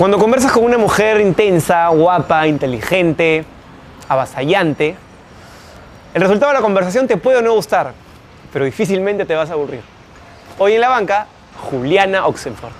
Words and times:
Cuando 0.00 0.18
conversas 0.18 0.50
con 0.52 0.64
una 0.64 0.78
mujer 0.78 1.20
intensa, 1.20 1.86
guapa, 1.88 2.46
inteligente, 2.46 3.44
avasallante, 4.08 4.96
el 6.14 6.22
resultado 6.22 6.52
de 6.52 6.58
la 6.58 6.62
conversación 6.62 7.06
te 7.06 7.18
puede 7.18 7.36
o 7.36 7.42
no 7.42 7.52
gustar, 7.52 7.92
pero 8.50 8.64
difícilmente 8.64 9.26
te 9.26 9.34
vas 9.34 9.50
a 9.50 9.52
aburrir. 9.52 9.82
Hoy 10.58 10.72
en 10.72 10.80
la 10.80 10.88
banca, 10.88 11.26
Juliana 11.68 12.26
Oxenford. 12.26 12.72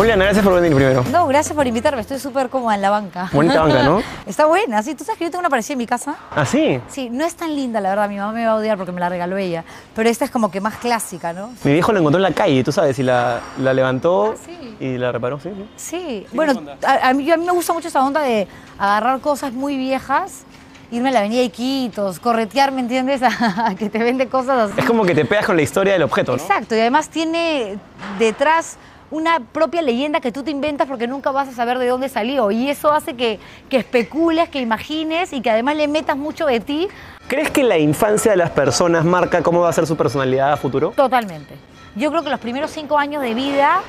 Juliana, 0.00 0.24
gracias 0.24 0.42
por 0.42 0.54
venir 0.54 0.74
primero. 0.74 1.04
No, 1.12 1.26
gracias 1.26 1.54
por 1.54 1.66
invitarme. 1.66 2.00
Estoy 2.00 2.18
súper 2.18 2.48
cómoda 2.48 2.74
en 2.74 2.80
la 2.80 2.88
banca. 2.88 3.28
Bonita 3.34 3.60
banca, 3.60 3.82
¿no? 3.82 4.02
Está 4.26 4.46
buena, 4.46 4.82
sí. 4.82 4.94
¿Tú 4.94 5.04
sabes 5.04 5.18
que 5.18 5.24
yo 5.26 5.30
tengo 5.30 5.40
una 5.40 5.50
parecida 5.50 5.74
en 5.74 5.78
mi 5.78 5.86
casa? 5.86 6.16
¿Ah, 6.34 6.46
sí? 6.46 6.80
Sí, 6.88 7.10
no 7.10 7.22
es 7.26 7.34
tan 7.34 7.54
linda, 7.54 7.82
la 7.82 7.90
verdad. 7.90 8.08
Mi 8.08 8.16
mamá 8.16 8.32
me 8.32 8.46
va 8.46 8.52
a 8.52 8.54
odiar 8.54 8.78
porque 8.78 8.92
me 8.92 9.00
la 9.00 9.10
regaló 9.10 9.36
ella. 9.36 9.62
Pero 9.94 10.08
esta 10.08 10.24
es 10.24 10.30
como 10.30 10.50
que 10.50 10.58
más 10.62 10.76
clásica, 10.76 11.34
¿no? 11.34 11.50
Mi 11.64 11.74
viejo 11.74 11.92
la 11.92 11.98
encontró 11.98 12.16
en 12.16 12.22
la 12.22 12.32
calle, 12.32 12.64
tú 12.64 12.72
sabes, 12.72 12.98
y 12.98 13.02
la, 13.02 13.40
la 13.58 13.74
levantó 13.74 14.32
Ah, 14.34 14.42
sí. 14.42 14.76
y 14.80 14.96
la 14.96 15.12
reparó, 15.12 15.38
sí, 15.38 15.50
sí. 15.54 15.68
Sí. 15.76 16.26
Bueno, 16.32 16.62
a, 16.86 17.10
a 17.10 17.12
mí, 17.12 17.30
a 17.30 17.36
mí 17.36 17.44
me 17.44 17.52
gusta 17.52 17.74
mucho 17.74 17.88
esa 17.88 18.02
onda 18.02 18.22
de 18.22 18.48
agarrar 18.78 19.20
cosas 19.20 19.52
muy 19.52 19.76
viejas, 19.76 20.44
irme 20.90 21.10
a 21.10 21.12
la 21.12 21.18
avenida 21.18 21.42
Iquitos, 21.42 22.20
corretear, 22.20 22.72
¿me 22.72 22.80
entiendes? 22.80 23.20
A 23.22 23.74
que 23.78 23.90
te 23.90 23.98
vende 23.98 24.28
cosas 24.28 24.70
así. 24.70 24.80
Es 24.80 24.86
como 24.86 25.04
que 25.04 25.14
te 25.14 25.26
pegas 25.26 25.44
con 25.44 25.56
la 25.56 25.62
historia 25.62 25.92
del 25.92 26.04
objeto, 26.04 26.34
¿no? 26.38 26.42
Exacto, 26.42 26.74
y 26.74 26.80
además 26.80 27.10
tiene 27.10 27.76
detrás 28.18 28.78
una 29.10 29.40
propia 29.40 29.82
leyenda 29.82 30.20
que 30.20 30.32
tú 30.32 30.42
te 30.42 30.50
inventas 30.50 30.86
porque 30.86 31.06
nunca 31.06 31.30
vas 31.30 31.48
a 31.48 31.52
saber 31.52 31.78
de 31.78 31.88
dónde 31.88 32.08
salió. 32.08 32.50
Y 32.50 32.70
eso 32.70 32.92
hace 32.92 33.14
que, 33.14 33.38
que 33.68 33.78
especules, 33.78 34.48
que 34.48 34.60
imagines 34.60 35.32
y 35.32 35.40
que 35.40 35.50
además 35.50 35.76
le 35.76 35.88
metas 35.88 36.16
mucho 36.16 36.46
de 36.46 36.60
ti 36.60 36.88
¿Crees 37.30 37.48
que 37.50 37.62
la 37.62 37.78
infancia 37.78 38.32
de 38.32 38.36
las 38.36 38.50
personas 38.50 39.04
marca 39.04 39.40
cómo 39.40 39.60
va 39.60 39.68
a 39.68 39.72
ser 39.72 39.86
su 39.86 39.96
personalidad 39.96 40.52
a 40.52 40.56
futuro? 40.56 40.90
totalmente. 40.96 41.54
Yo 41.94 42.10
creo 42.10 42.24
que 42.24 42.30
los 42.30 42.40
primeros 42.40 42.72
cinco 42.72 42.98
años 42.98 43.22
de 43.22 43.34
vida 43.34 43.82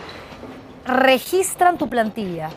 registran 0.85 1.79
tu 1.79 1.89
plantilla. 1.89 2.51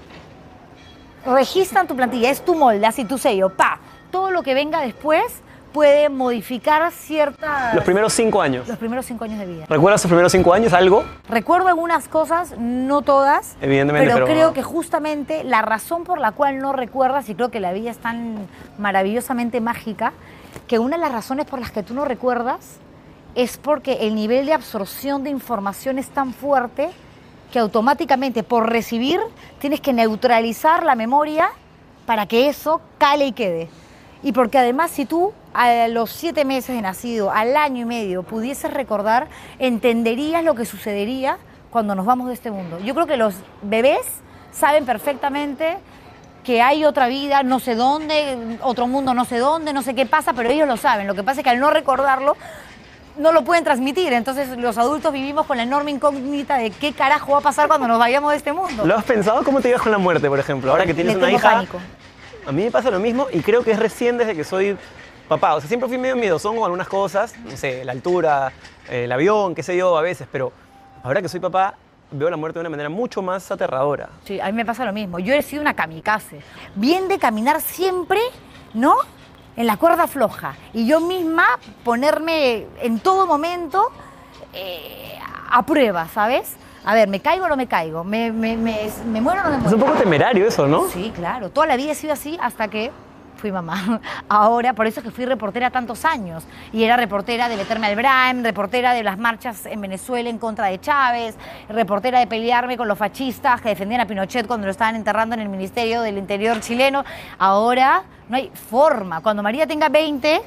Registran 1.24 1.86
tu 1.86 1.96
plantilla, 1.96 2.28
es 2.28 2.44
tu 2.44 2.54
molde, 2.54 2.84
así 2.84 3.06
tu 3.06 3.16
sello, 3.16 3.48
pa. 3.48 3.78
Todo 4.10 4.30
lo 4.30 4.42
que 4.42 4.52
venga 4.52 4.82
después 4.82 5.24
puede 5.74 6.08
modificar 6.08 6.92
ciertas... 6.92 7.74
Los 7.74 7.82
primeros 7.82 8.12
cinco 8.12 8.40
años. 8.40 8.68
los 8.68 8.78
primeros 8.78 9.04
cinco 9.04 9.24
años 9.24 9.40
de 9.40 9.46
vida. 9.46 9.66
¿Recuerdas 9.68 10.04
los 10.04 10.08
primeros 10.08 10.30
cinco 10.30 10.54
años 10.54 10.72
algo? 10.72 11.04
Recuerdo 11.28 11.66
algunas 11.66 12.06
cosas, 12.06 12.54
no 12.56 13.02
todas, 13.02 13.56
Evidentemente, 13.60 14.06
pero, 14.06 14.24
pero- 14.24 14.26
creo 14.26 14.52
que 14.54 14.62
justamente 14.62 15.42
la 15.42 15.62
razón 15.62 16.04
por 16.04 16.20
la 16.20 16.30
cual 16.30 16.60
no 16.60 16.72
recuerdas, 16.72 17.28
y 17.28 17.34
creo 17.34 17.50
que 17.50 17.58
la 17.58 17.72
vida 17.72 17.90
es 17.90 17.98
tan 17.98 18.46
maravillosamente 18.78 19.60
mágica, 19.60 20.12
que 20.68 20.78
una 20.78 20.96
de 20.96 21.02
las 21.02 21.10
razones 21.10 21.44
por 21.44 21.58
las 21.58 21.72
que 21.72 21.82
tú 21.82 21.92
no 21.92 22.04
recuerdas 22.04 22.78
es 23.34 23.56
porque 23.56 24.06
el 24.06 24.14
nivel 24.14 24.46
de 24.46 24.52
absorción 24.52 25.24
de 25.24 25.30
información 25.30 25.98
es 25.98 26.06
tan 26.08 26.32
fuerte 26.32 26.90
que 27.52 27.58
automáticamente 27.58 28.44
por 28.44 28.70
recibir 28.70 29.20
tienes 29.58 29.80
que 29.80 29.92
neutralizar 29.92 30.84
la 30.84 30.94
memoria 30.94 31.50
para 32.06 32.26
que 32.26 32.48
eso 32.48 32.80
cale 32.96 33.26
y 33.26 33.32
quede. 33.32 33.68
Y 34.22 34.30
porque 34.30 34.56
además 34.58 34.92
si 34.92 35.04
tú 35.04 35.32
a 35.54 35.88
los 35.88 36.10
siete 36.10 36.44
meses 36.44 36.74
de 36.74 36.82
nacido, 36.82 37.30
al 37.30 37.56
año 37.56 37.82
y 37.82 37.84
medio, 37.84 38.22
pudieses 38.24 38.72
recordar, 38.72 39.28
entenderías 39.58 40.42
lo 40.44 40.54
que 40.54 40.66
sucedería 40.66 41.38
cuando 41.70 41.94
nos 41.94 42.04
vamos 42.04 42.28
de 42.28 42.34
este 42.34 42.50
mundo. 42.50 42.78
Yo 42.80 42.94
creo 42.94 43.06
que 43.06 43.16
los 43.16 43.34
bebés 43.62 44.00
saben 44.52 44.84
perfectamente 44.84 45.78
que 46.44 46.60
hay 46.60 46.84
otra 46.84 47.06
vida, 47.06 47.42
no 47.42 47.58
sé 47.60 47.74
dónde, 47.74 48.58
otro 48.62 48.86
mundo, 48.86 49.14
no 49.14 49.24
sé 49.24 49.38
dónde, 49.38 49.72
no 49.72 49.82
sé 49.82 49.94
qué 49.94 50.04
pasa, 50.06 50.32
pero 50.34 50.50
ellos 50.50 50.68
lo 50.68 50.76
saben. 50.76 51.06
Lo 51.06 51.14
que 51.14 51.22
pasa 51.22 51.40
es 51.40 51.44
que 51.44 51.50
al 51.50 51.58
no 51.60 51.70
recordarlo, 51.70 52.36
no 53.16 53.32
lo 53.32 53.44
pueden 53.44 53.64
transmitir. 53.64 54.12
Entonces 54.12 54.48
los 54.58 54.76
adultos 54.76 55.12
vivimos 55.12 55.46
con 55.46 55.56
la 55.56 55.62
enorme 55.62 55.92
incógnita 55.92 56.56
de 56.58 56.70
qué 56.70 56.92
carajo 56.92 57.32
va 57.32 57.38
a 57.38 57.42
pasar 57.42 57.68
cuando 57.68 57.88
nos 57.88 57.98
vayamos 57.98 58.32
de 58.32 58.36
este 58.38 58.52
mundo. 58.52 58.84
¿Lo 58.84 58.96
has 58.96 59.04
pensado? 59.04 59.42
¿Cómo 59.44 59.60
te 59.60 59.68
llevas 59.68 59.82
con 59.82 59.92
la 59.92 59.98
muerte, 59.98 60.28
por 60.28 60.38
ejemplo? 60.38 60.70
Ahora 60.72 60.84
que 60.84 60.94
tienes 60.94 61.14
Le 61.14 61.18
una 61.18 61.26
tengo 61.28 61.38
hija. 61.38 61.50
pánico. 61.52 61.78
A 62.46 62.52
mí 62.52 62.64
me 62.64 62.70
pasa 62.70 62.90
lo 62.90 62.98
mismo 63.00 63.28
y 63.32 63.40
creo 63.40 63.62
que 63.64 63.70
es 63.70 63.78
recién 63.78 64.18
desde 64.18 64.34
que 64.36 64.44
soy 64.44 64.76
papá. 65.28 65.54
O 65.54 65.60
sea, 65.60 65.68
siempre 65.68 65.88
fui 65.88 65.98
medio 65.98 66.16
miedosón 66.16 66.54
con 66.56 66.64
algunas 66.64 66.88
cosas, 66.88 67.34
no 67.44 67.56
sé, 67.56 67.84
la 67.84 67.92
altura, 67.92 68.52
el 68.88 69.10
avión, 69.12 69.54
qué 69.54 69.62
sé 69.62 69.76
yo, 69.76 69.96
a 69.96 70.02
veces, 70.02 70.26
pero 70.30 70.52
ahora 71.02 71.20
que 71.22 71.28
soy 71.28 71.40
papá, 71.40 71.74
veo 72.10 72.30
la 72.30 72.36
muerte 72.36 72.58
de 72.58 72.60
una 72.62 72.70
manera 72.70 72.88
mucho 72.88 73.22
más 73.22 73.50
aterradora. 73.50 74.08
Sí, 74.24 74.38
a 74.40 74.46
mí 74.46 74.52
me 74.52 74.64
pasa 74.64 74.84
lo 74.84 74.92
mismo. 74.92 75.18
Yo 75.18 75.34
he 75.34 75.42
sido 75.42 75.62
una 75.62 75.74
kamikaze. 75.74 76.40
Bien 76.74 77.08
de 77.08 77.18
caminar 77.18 77.60
siempre, 77.60 78.20
¿no? 78.74 78.94
En 79.56 79.66
la 79.66 79.76
cuerda 79.76 80.06
floja. 80.06 80.54
Y 80.72 80.86
yo 80.86 81.00
misma 81.00 81.44
ponerme 81.84 82.66
en 82.80 82.98
todo 83.00 83.26
momento 83.26 83.88
eh, 84.52 85.18
a 85.50 85.64
prueba, 85.64 86.08
¿sabes? 86.08 86.54
A 86.84 86.94
ver, 86.94 87.08
¿me 87.08 87.20
caigo 87.20 87.46
o 87.46 87.48
no 87.48 87.56
me 87.56 87.66
caigo? 87.66 88.04
¿Me, 88.04 88.30
me, 88.30 88.56
me- 88.56 88.90
me 89.06 89.20
muero 89.20 89.40
o 89.40 89.44
no 89.44 89.50
me 89.50 89.56
Es 89.56 89.62
muero? 89.62 89.76
un 89.78 89.82
poco 89.84 89.92
temerario 89.98 90.46
eso, 90.46 90.66
¿no? 90.66 90.88
Sí, 90.88 91.12
claro. 91.14 91.50
Toda 91.50 91.66
la 91.66 91.76
vida 91.76 91.92
he 91.92 91.94
sido 91.94 92.12
así 92.12 92.36
hasta 92.42 92.68
que 92.68 92.90
fui 93.44 93.52
mamá. 93.52 94.00
Ahora, 94.30 94.72
por 94.72 94.86
eso 94.86 95.00
es 95.00 95.04
que 95.04 95.10
fui 95.10 95.26
reportera 95.26 95.68
tantos 95.68 96.06
años. 96.06 96.44
Y 96.72 96.82
era 96.82 96.96
reportera 96.96 97.46
de 97.50 97.58
meterme 97.58 97.88
al 97.88 97.94
Brahim, 97.94 98.42
reportera 98.42 98.94
de 98.94 99.02
las 99.02 99.18
marchas 99.18 99.66
en 99.66 99.82
Venezuela 99.82 100.30
en 100.30 100.38
contra 100.38 100.68
de 100.68 100.80
Chávez, 100.80 101.36
reportera 101.68 102.20
de 102.20 102.26
pelearme 102.26 102.78
con 102.78 102.88
los 102.88 102.96
fascistas 102.96 103.60
que 103.60 103.68
defendían 103.68 104.00
a 104.00 104.06
Pinochet 104.06 104.46
cuando 104.46 104.66
lo 104.66 104.70
estaban 104.70 104.96
enterrando 104.96 105.34
en 105.34 105.42
el 105.42 105.50
Ministerio 105.50 106.00
del 106.00 106.16
Interior 106.16 106.58
chileno. 106.60 107.04
Ahora 107.38 108.04
no 108.30 108.36
hay 108.38 108.50
forma. 108.70 109.20
Cuando 109.20 109.42
María 109.42 109.66
tenga 109.66 109.90
20, 109.90 110.40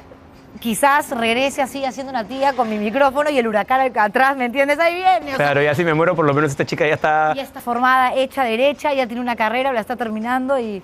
quizás 0.58 1.10
regrese 1.12 1.62
así 1.62 1.84
haciendo 1.84 2.10
una 2.10 2.24
tía 2.24 2.52
con 2.54 2.68
mi 2.68 2.78
micrófono 2.78 3.30
y 3.30 3.38
el 3.38 3.46
huracán 3.46 3.80
acá 3.80 4.04
atrás, 4.04 4.36
¿me 4.36 4.46
entiendes? 4.46 4.80
Ahí 4.80 4.96
viene. 4.96 5.36
Claro, 5.36 5.62
ya 5.62 5.72
si 5.72 5.84
me 5.84 5.94
muero, 5.94 6.16
por 6.16 6.26
lo 6.26 6.34
menos 6.34 6.50
esta 6.50 6.66
chica 6.66 6.84
ya 6.84 6.94
está... 6.94 7.32
ya 7.36 7.42
está 7.42 7.60
formada, 7.60 8.12
hecha 8.14 8.42
derecha, 8.42 8.92
ya 8.92 9.06
tiene 9.06 9.22
una 9.22 9.36
carrera, 9.36 9.72
la 9.72 9.78
está 9.78 9.94
terminando 9.94 10.58
y 10.58 10.82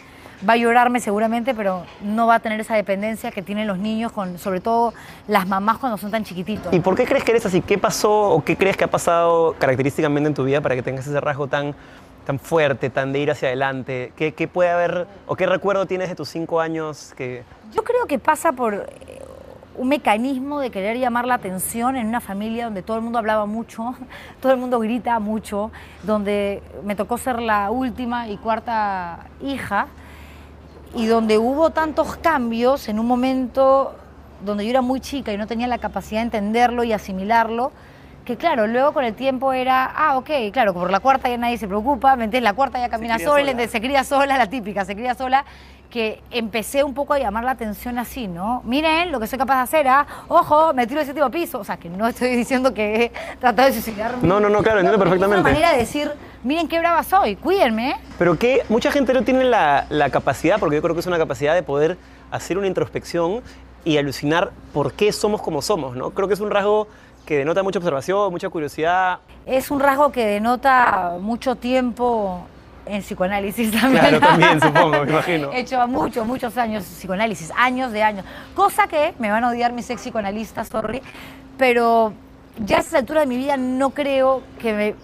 va 0.49 0.55
a 0.55 0.56
llorarme 0.56 1.00
seguramente, 1.00 1.55
pero 1.55 1.84
no 2.03 2.27
va 2.27 2.37
a 2.37 2.41
tener 2.41 2.60
esa 2.60 2.75
dependencia 2.75 3.31
que 3.31 3.43
tienen 3.43 3.66
los 3.66 3.78
niños, 3.78 4.12
con, 4.12 4.38
sobre 4.38 4.60
todo 4.60 4.93
las 5.28 5.47
mamás 5.47 5.78
cuando 5.78 5.99
son 5.99 6.10
tan 6.10 6.25
chiquititos. 6.25 6.72
¿Y 6.72 6.81
por 6.81 6.94
qué 6.94 7.05
crees 7.05 7.25
que 7.25 7.32
eres 7.32 7.47
así? 7.47 7.60
¿Qué 7.60 7.78
pasó 7.78 8.31
o 8.31 8.44
qué 8.44 8.56
crees 8.56 8.77
que 8.77 8.84
ha 8.84 8.91
pasado 8.91 9.54
característicamente 9.59 10.28
en 10.28 10.34
tu 10.34 10.44
vida 10.44 10.60
para 10.60 10.75
que 10.75 10.83
tengas 10.83 11.06
ese 11.06 11.21
rasgo 11.21 11.47
tan, 11.47 11.75
tan 12.27 12.38
fuerte, 12.38 12.91
tan 12.91 13.12
de 13.12 13.21
ir 13.21 13.31
hacia 13.31 13.49
adelante? 13.49 14.12
¿Qué, 14.16 14.33
qué 14.33 14.49
puede 14.49 14.71
haber 14.71 15.06
o 15.27 15.37
qué 15.37 15.47
recuerdo 15.47 15.87
tienes 15.87 16.09
de 16.09 16.15
tus 16.15 16.28
cinco 16.28 16.60
años 16.60 17.15
que... 17.16 17.43
Yo 17.72 17.83
creo 17.83 18.06
que 18.06 18.19
pasa 18.19 18.53
por 18.53 18.75
eh, 18.75 19.22
un 19.77 19.88
mecanismo 19.88 20.60
de 20.60 20.71
querer 20.71 20.99
llamar 20.99 21.27
la 21.27 21.34
atención 21.34 21.97
en 21.97 22.06
una 22.06 22.21
familia 22.21 22.66
donde 22.66 22.83
todo 22.83 22.97
el 22.97 23.03
mundo 23.03 23.19
hablaba 23.19 23.47
mucho, 23.47 23.94
todo 24.41 24.53
el 24.53 24.59
mundo 24.59 24.78
grita 24.78 25.19
mucho, 25.19 25.71
donde 26.03 26.62
me 26.84 26.94
tocó 26.94 27.19
ser 27.19 27.41
la 27.41 27.71
última 27.71 28.28
y 28.28 28.37
cuarta 28.37 29.27
hija 29.41 29.88
y 30.97 31.06
donde 31.06 31.38
hubo 31.38 31.71
tantos 31.71 32.16
cambios 32.16 32.88
en 32.88 32.99
un 32.99 33.06
momento 33.06 33.94
donde 34.44 34.65
yo 34.65 34.71
era 34.71 34.82
muy 34.82 35.00
chica 35.00 35.32
y 35.32 35.38
no 35.38 35.47
tenía 35.47 35.66
la 35.66 35.78
capacidad 35.78 36.21
de 36.21 36.25
entenderlo 36.25 36.84
y 36.84 36.93
asimilarlo, 36.93 37.72
que 38.25 38.37
claro, 38.37 38.66
luego 38.66 38.93
con 38.93 39.04
el 39.04 39.15
tiempo 39.15 39.53
era, 39.53 39.84
ah, 39.84 40.16
ok, 40.16 40.31
claro, 40.53 40.72
por 40.72 40.91
la 40.91 41.00
cuarta 41.00 41.28
ya 41.28 41.37
nadie 41.37 41.59
se 41.59 41.66
preocupa, 41.66 42.16
¿me 42.16 42.25
entiendes? 42.25 42.44
La 42.44 42.54
cuarta 42.54 42.78
ya 42.78 42.88
camina 42.88 43.19
sola, 43.19 43.53
sola. 43.53 43.69
se 43.69 43.81
cría 43.81 44.04
sola, 44.04 44.38
la 44.38 44.49
típica, 44.49 44.84
se 44.84 44.94
cría 44.94 45.15
sola, 45.15 45.44
que 45.94 46.21
empecé 46.32 46.82
un 46.82 46.93
poco 46.93 47.12
a 47.15 47.21
llamar 47.21 47.44
la 47.44 47.53
atención 47.53 48.00
así, 48.00 48.27
¿no? 48.27 48.62
Miren 48.65 49.12
lo 49.12 49.21
que 49.21 49.28
soy 49.28 49.38
capaz 49.38 49.59
de 49.59 49.62
hacer, 49.62 49.87
¿ah? 49.87 50.05
Ojo, 50.27 50.75
me 50.75 50.88
tiro 50.88 50.99
del 50.99 51.06
séptimo 51.06 51.31
piso. 51.31 51.60
O 51.60 51.65
sea, 51.65 51.77
que 51.77 51.88
no 51.88 52.09
estoy 52.09 52.31
diciendo 52.37 52.75
que 52.75 53.05
he 53.05 53.12
tratado 53.38 53.69
de 53.69 53.75
suicidarme. 53.75 54.27
No, 54.27 54.41
no, 54.41 54.49
no, 54.49 54.60
claro, 54.60 54.81
entiendo 54.81 54.99
pero 54.99 55.15
es 55.15 55.21
perfectamente. 55.21 55.41
una 55.41 55.50
manera 55.50 55.71
de 55.71 55.78
decir, 55.78 56.10
miren 56.43 56.66
qué 56.66 56.81
brava 56.81 57.04
soy, 57.04 57.37
cuídenme, 57.37 57.91
¿eh? 57.91 57.97
Pero 58.19 58.37
que 58.37 58.65
mucha 58.69 58.91
gente 58.91 59.12
no 59.15 59.22
tiene 59.22 59.44
la, 59.44 59.87
la 59.88 60.10
capacidad, 60.10 60.59
porque 60.59 60.75
yo 60.75 60.83
creo 60.83 60.97
que 60.97 61.00
es 61.00 61.06
una 61.06 61.16
capacidad 61.16 61.54
de 61.54 61.62
poder 61.62 61.97
hacer 62.33 62.59
una 62.59 62.66
introspección 62.66 63.43
y 63.84 63.97
alucinar 63.97 64.51
por 64.72 64.95
qué 64.95 65.13
somos 65.13 65.42
como 65.42 65.63
somos, 65.63 65.95
¿no? 65.95 66.10
Creo 66.10 66.27
que 66.27 66.34
es 66.34 66.41
un 66.41 66.51
rasgo 66.51 66.89
que 67.24 67.39
denota 67.39 67.63
mucha 67.63 67.78
observación, 67.78 68.33
mucha 68.33 68.48
curiosidad. 68.48 69.21
Es 69.47 69.71
un 69.71 69.78
rasgo 69.78 70.10
que 70.10 70.27
denota 70.27 71.18
mucho 71.21 71.54
tiempo 71.54 72.48
en 72.86 73.03
psicoanálisis 73.03 73.71
también. 73.81 74.01
Claro, 74.01 74.21
también, 74.21 74.60
supongo, 74.60 75.04
me 75.04 75.10
imagino. 75.10 75.53
He 75.53 75.60
hecho 75.60 75.86
muchos, 75.89 76.27
muchos 76.27 76.57
años 76.57 76.84
psicoanálisis, 76.84 77.53
años 77.57 77.92
de 77.92 78.03
años. 78.03 78.25
Cosa 78.54 78.86
que 78.86 79.15
me 79.19 79.31
van 79.31 79.45
a 79.45 79.48
odiar 79.51 79.72
mis 79.72 79.89
ex 79.91 80.03
psicoanalistas, 80.03 80.69
sorry, 80.69 81.03
pero 81.59 82.13
ya 82.59 82.78
a 82.78 82.81
esta 82.81 82.98
altura 82.98 83.21
de 83.21 83.27
mi 83.27 83.36
vida 83.36 83.57
no 83.57 83.91
creo 83.91 84.42
que 84.60 84.72
me 84.72 84.95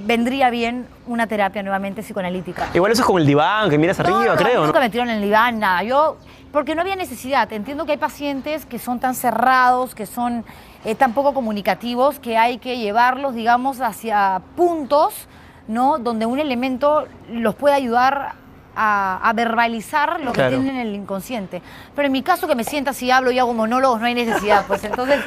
vendría 0.00 0.50
bien 0.50 0.86
una 1.06 1.26
terapia 1.26 1.62
nuevamente 1.62 2.02
psicoanalítica. 2.02 2.68
Igual 2.74 2.92
eso 2.92 3.02
es 3.02 3.06
como 3.06 3.18
el 3.18 3.26
diván, 3.26 3.70
que 3.70 3.78
miras 3.78 4.00
arriba, 4.00 4.24
no, 4.24 4.36
creo, 4.36 4.60
¿no? 4.60 4.66
Nunca 4.66 4.80
me 4.80 4.90
tiraron 4.90 5.10
en 5.10 5.16
el 5.16 5.22
diván, 5.22 5.58
nada. 5.58 5.82
Yo, 5.82 6.16
porque 6.50 6.74
no 6.74 6.82
había 6.82 6.96
necesidad. 6.96 7.52
Entiendo 7.52 7.84
que 7.84 7.92
hay 7.92 7.98
pacientes 7.98 8.66
que 8.66 8.78
son 8.78 9.00
tan 9.00 9.14
cerrados, 9.14 9.94
que 9.94 10.06
son 10.06 10.44
eh, 10.84 10.94
tan 10.94 11.12
poco 11.12 11.34
comunicativos, 11.34 12.18
que 12.18 12.36
hay 12.36 12.58
que 12.58 12.78
llevarlos, 12.78 13.34
digamos, 13.34 13.80
hacia 13.80 14.42
puntos, 14.56 15.28
¿no? 15.68 15.98
Donde 15.98 16.26
un 16.26 16.38
elemento 16.38 17.06
los 17.30 17.54
puede 17.54 17.74
ayudar 17.74 18.34
a, 18.74 19.28
a 19.28 19.32
verbalizar 19.32 20.20
lo 20.20 20.32
que 20.32 20.48
tienen 20.48 20.76
en 20.76 20.86
el 20.88 20.94
inconsciente. 20.94 21.62
Pero 21.94 22.06
en 22.06 22.12
mi 22.12 22.22
caso, 22.22 22.46
que 22.46 22.54
me 22.54 22.64
sienta 22.64 22.90
así, 22.90 23.10
hablo 23.10 23.30
y 23.30 23.38
hago 23.38 23.54
monólogos, 23.54 24.00
no 24.00 24.06
hay 24.06 24.14
necesidad. 24.14 24.66
Pues 24.66 24.84
entonces, 24.84 25.20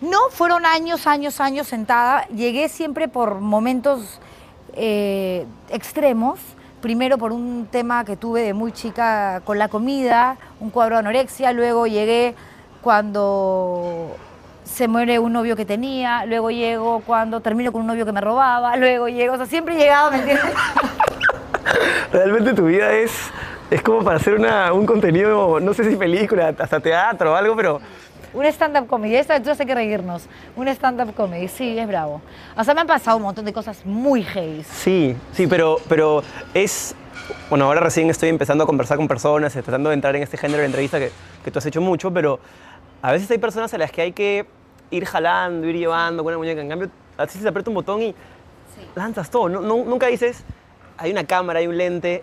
no, 0.00 0.18
fueron 0.30 0.66
años, 0.66 1.06
años, 1.06 1.40
años 1.40 1.68
sentada. 1.68 2.26
Llegué 2.28 2.68
siempre 2.68 3.08
por 3.08 3.40
momentos 3.40 4.20
eh, 4.74 5.46
extremos. 5.70 6.40
Primero 6.80 7.18
por 7.18 7.30
un 7.30 7.68
tema 7.70 8.04
que 8.04 8.16
tuve 8.16 8.42
de 8.42 8.54
muy 8.54 8.72
chica 8.72 9.40
con 9.44 9.58
la 9.58 9.68
comida, 9.68 10.36
un 10.58 10.70
cuadro 10.70 10.96
de 10.96 11.00
anorexia. 11.00 11.52
Luego 11.52 11.86
llegué 11.86 12.34
cuando 12.82 14.16
se 14.72 14.88
muere 14.88 15.18
un 15.18 15.32
novio 15.32 15.54
que 15.56 15.64
tenía. 15.64 16.24
Luego 16.26 16.50
llego 16.50 17.00
cuando 17.06 17.40
termino 17.40 17.70
con 17.72 17.82
un 17.82 17.86
novio 17.86 18.04
que 18.06 18.12
me 18.12 18.20
robaba. 18.20 18.76
Luego 18.82 19.08
llego, 19.08 19.34
o 19.34 19.36
sea, 19.36 19.46
siempre 19.46 19.74
he 19.74 19.78
llegado, 19.78 20.10
¿me 20.10 20.18
entiendes? 20.18 20.46
Realmente 22.12 22.52
tu 22.54 22.66
vida 22.66 22.92
es, 22.92 23.12
es 23.70 23.82
como 23.82 24.02
para 24.04 24.16
hacer 24.16 24.34
una- 24.34 24.72
un 24.72 24.84
contenido, 24.86 25.60
no 25.60 25.72
sé 25.74 25.88
si 25.88 25.96
película, 25.96 26.54
hasta 26.58 26.80
teatro 26.80 27.32
o 27.32 27.36
algo, 27.36 27.56
pero 27.56 27.80
Un 28.34 28.46
stand-up 28.46 28.86
comedy, 28.86 29.16
esta 29.16 29.38
vez 29.38 29.60
hay 29.60 29.66
que 29.66 29.74
reírnos. 29.74 30.24
Un 30.56 30.66
stand-up 30.68 31.14
comedy, 31.14 31.48
sí, 31.48 31.78
es 31.78 31.86
bravo. 31.86 32.22
O 32.56 32.64
sea, 32.64 32.72
me 32.74 32.80
han 32.80 32.86
pasado 32.86 33.18
un 33.18 33.22
montón 33.24 33.44
de 33.44 33.52
cosas 33.52 33.84
muy 33.84 34.22
heavy. 34.24 34.62
sí, 34.64 35.16
sí, 35.32 35.46
pero, 35.46 35.76
pero 35.88 36.22
es... 36.54 36.94
Bueno, 37.50 37.66
ahora 37.66 37.80
recién 37.80 38.08
estoy 38.10 38.30
empezando 38.30 38.64
a 38.64 38.66
conversar 38.66 38.96
con 38.96 39.06
personas, 39.06 39.52
tratando 39.52 39.90
de 39.90 39.94
entrar 39.94 40.16
en 40.16 40.22
este 40.22 40.36
género 40.38 40.60
de 40.60 40.66
entrevista 40.66 40.98
que, 40.98 41.10
que 41.44 41.50
tú 41.50 41.58
has 41.58 41.66
hecho 41.66 41.80
mucho, 41.80 42.10
pero 42.10 42.40
a 43.02 43.12
veces 43.12 43.30
hay 43.30 43.38
personas 43.38 43.72
a 43.74 43.78
las 43.78 43.92
que 43.92 44.00
hay 44.02 44.12
que 44.12 44.46
ir 44.92 45.04
jalando, 45.06 45.66
ir 45.66 45.76
llevando 45.76 46.22
con 46.22 46.30
una 46.32 46.38
muñeca. 46.38 46.60
En 46.60 46.68
cambio, 46.68 46.88
a 47.18 47.26
ti 47.26 47.38
se 47.38 47.48
aprieta 47.48 47.70
un 47.70 47.74
botón 47.74 48.02
y 48.02 48.14
lanzas 48.94 49.30
todo. 49.30 49.48
No- 49.48 49.60
no- 49.60 49.84
nunca 49.84 50.06
dices, 50.06 50.44
hay 50.98 51.10
una 51.10 51.24
cámara, 51.24 51.58
hay 51.58 51.66
un 51.66 51.76
lente, 51.76 52.22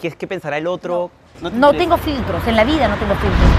¿qué, 0.00 0.08
es- 0.08 0.16
qué 0.16 0.26
pensará 0.26 0.56
el 0.56 0.66
otro? 0.66 1.10
te 1.42 1.50
No 1.50 1.72
tengo 1.72 1.96
filtros, 1.98 2.46
en 2.46 2.56
la 2.56 2.64
vida 2.64 2.88
no 2.88 2.96
tengo 2.96 3.14
filtros. 3.16 3.50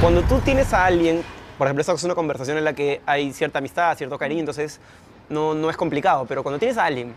Cuando 0.00 0.22
tú 0.22 0.40
tienes 0.40 0.72
a 0.72 0.86
alguien, 0.86 1.22
por 1.60 1.66
ejemplo, 1.66 1.82
esta 1.82 1.92
es 1.92 2.04
una 2.04 2.14
conversación 2.14 2.56
en 2.56 2.64
la 2.64 2.72
que 2.72 3.02
hay 3.04 3.34
cierta 3.34 3.58
amistad, 3.58 3.94
cierto 3.94 4.16
cariño, 4.16 4.40
entonces 4.40 4.80
no, 5.28 5.52
no 5.52 5.68
es 5.68 5.76
complicado, 5.76 6.24
pero 6.26 6.42
cuando 6.42 6.58
tienes 6.58 6.78
a 6.78 6.86
alguien 6.86 7.12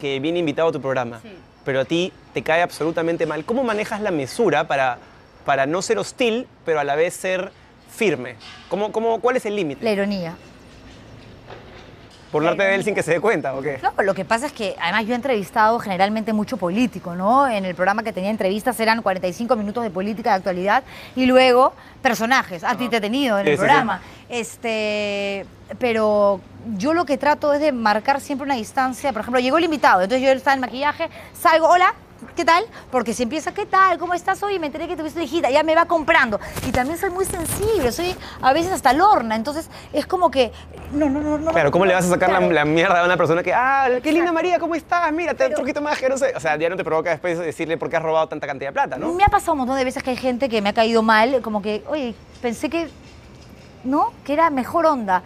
que 0.00 0.20
viene 0.20 0.38
invitado 0.38 0.68
a 0.68 0.72
tu 0.72 0.80
programa, 0.80 1.18
Sí. 1.20 1.36
pero 1.64 1.80
a 1.80 1.84
ti 1.84 2.12
te 2.32 2.40
cae 2.44 2.62
absolutamente 2.62 3.26
mal, 3.26 3.44
¿cómo 3.44 3.64
manejas 3.64 4.00
la 4.00 4.12
mesura 4.12 4.68
para, 4.68 4.98
para 5.44 5.66
no 5.66 5.82
ser 5.82 5.98
hostil, 5.98 6.46
pero 6.64 6.78
a 6.78 6.84
la 6.84 6.94
vez 6.94 7.14
ser 7.14 7.50
firme? 7.92 8.36
¿Cómo, 8.68 8.92
cómo, 8.92 9.20
¿Cuál 9.20 9.38
es 9.38 9.44
el 9.46 9.56
límite? 9.56 9.84
La 9.84 9.90
ironía. 9.90 10.36
¿Burlarte 12.32 12.62
de 12.62 12.74
él 12.76 12.84
sin 12.84 12.94
que 12.94 13.02
se 13.02 13.12
dé 13.12 13.20
cuenta 13.20 13.54
o 13.54 13.60
qué? 13.62 13.80
No, 13.82 13.92
lo 14.02 14.14
que 14.14 14.24
pasa 14.24 14.46
es 14.46 14.52
que 14.52 14.76
además 14.80 15.04
yo 15.06 15.12
he 15.12 15.16
entrevistado 15.16 15.78
generalmente 15.80 16.32
mucho 16.32 16.56
político, 16.56 17.14
¿no? 17.16 17.48
En 17.48 17.64
el 17.64 17.74
programa 17.74 18.02
que 18.04 18.12
tenía 18.12 18.30
entrevistas 18.30 18.78
eran 18.78 19.02
45 19.02 19.56
minutos 19.56 19.82
de 19.82 19.90
política 19.90 20.30
de 20.30 20.36
actualidad 20.36 20.84
y 21.16 21.26
luego 21.26 21.72
personajes. 22.02 22.62
A 22.62 22.76
ti 22.76 22.88
te 22.88 22.98
he 22.98 23.00
tenido 23.00 23.38
en 23.38 23.46
Sí, 23.46 23.50
el 23.50 23.56
sí, 23.56 23.60
sí. 23.62 23.66
programa. 23.66 24.00
Este, 24.28 25.44
pero 25.78 26.40
yo 26.76 26.94
lo 26.94 27.04
que 27.04 27.18
trato 27.18 27.52
es 27.52 27.60
de 27.60 27.72
marcar 27.72 28.20
siempre 28.20 28.44
una 28.44 28.54
distancia. 28.54 29.12
Por 29.12 29.22
ejemplo, 29.22 29.40
llegó 29.40 29.58
el 29.58 29.64
invitado, 29.64 30.02
entonces 30.02 30.24
yo 30.24 30.32
estaba 30.32 30.54
en 30.54 30.60
maquillaje, 30.60 31.08
salgo, 31.32 31.68
hola. 31.68 31.94
¿Qué 32.36 32.44
tal? 32.44 32.64
Porque 32.90 33.14
si 33.14 33.22
empieza, 33.22 33.52
¿qué 33.52 33.66
tal? 33.66 33.98
¿Cómo 33.98 34.14
estás 34.14 34.42
hoy? 34.42 34.58
Me 34.58 34.66
enteré 34.66 34.86
que 34.88 34.96
tuviste 34.96 35.22
hijita, 35.22 35.50
ya 35.50 35.62
me 35.62 35.74
va 35.74 35.86
comprando. 35.86 36.38
Y 36.66 36.70
también 36.70 36.98
soy 36.98 37.10
muy 37.10 37.24
sensible, 37.24 37.92
soy 37.92 38.14
a 38.42 38.52
veces 38.52 38.72
hasta 38.72 38.92
lorna. 38.92 39.36
Entonces 39.36 39.68
es 39.92 40.06
como 40.06 40.30
que, 40.30 40.52
no, 40.92 41.08
no, 41.08 41.20
no, 41.20 41.38
no. 41.38 41.50
Claro, 41.52 41.70
¿cómo 41.70 41.86
le 41.86 41.94
vas 41.94 42.04
a 42.04 42.08
sacar 42.08 42.30
la, 42.30 42.38
Claro. 42.38 42.52
la 42.52 42.64
mierda 42.64 43.00
a 43.00 43.04
una 43.04 43.16
persona 43.16 43.42
que, 43.42 43.52
ah, 43.54 43.88
qué 44.02 44.12
linda. 44.12 44.32
María, 44.32 44.58
¿cómo 44.58 44.74
estás? 44.74 45.10
Mira, 45.12 45.34
te 45.34 45.46
un 45.46 45.54
truquito 45.54 45.80
más 45.80 45.98
que 45.98 46.08
no 46.08 46.16
sé. 46.18 46.32
O 46.36 46.40
sea, 46.40 46.56
ya 46.56 46.68
no 46.68 46.76
te 46.76 46.84
provoca 46.84 47.10
después 47.10 47.38
decirle 47.38 47.76
por 47.76 47.88
qué 47.90 47.96
has 47.96 48.02
robado 48.02 48.28
tanta 48.28 48.46
cantidad 48.46 48.68
de 48.70 48.74
plata, 48.74 48.96
¿no? 48.96 49.12
Me 49.12 49.24
ha 49.24 49.28
pasado 49.28 49.52
un 49.52 49.58
montón 49.58 49.76
de 49.76 49.84
veces 49.84 50.02
que 50.02 50.10
hay 50.10 50.16
gente 50.16 50.48
que 50.48 50.60
me 50.62 50.68
ha 50.68 50.72
caído 50.74 51.02
mal, 51.02 51.40
como 51.42 51.62
que, 51.62 51.82
oye, 51.88 52.14
pensé 52.42 52.68
que, 52.70 52.88
¿no? 53.84 54.12
Que 54.24 54.34
era 54.34 54.50
mejor 54.50 54.86
onda. 54.86 55.22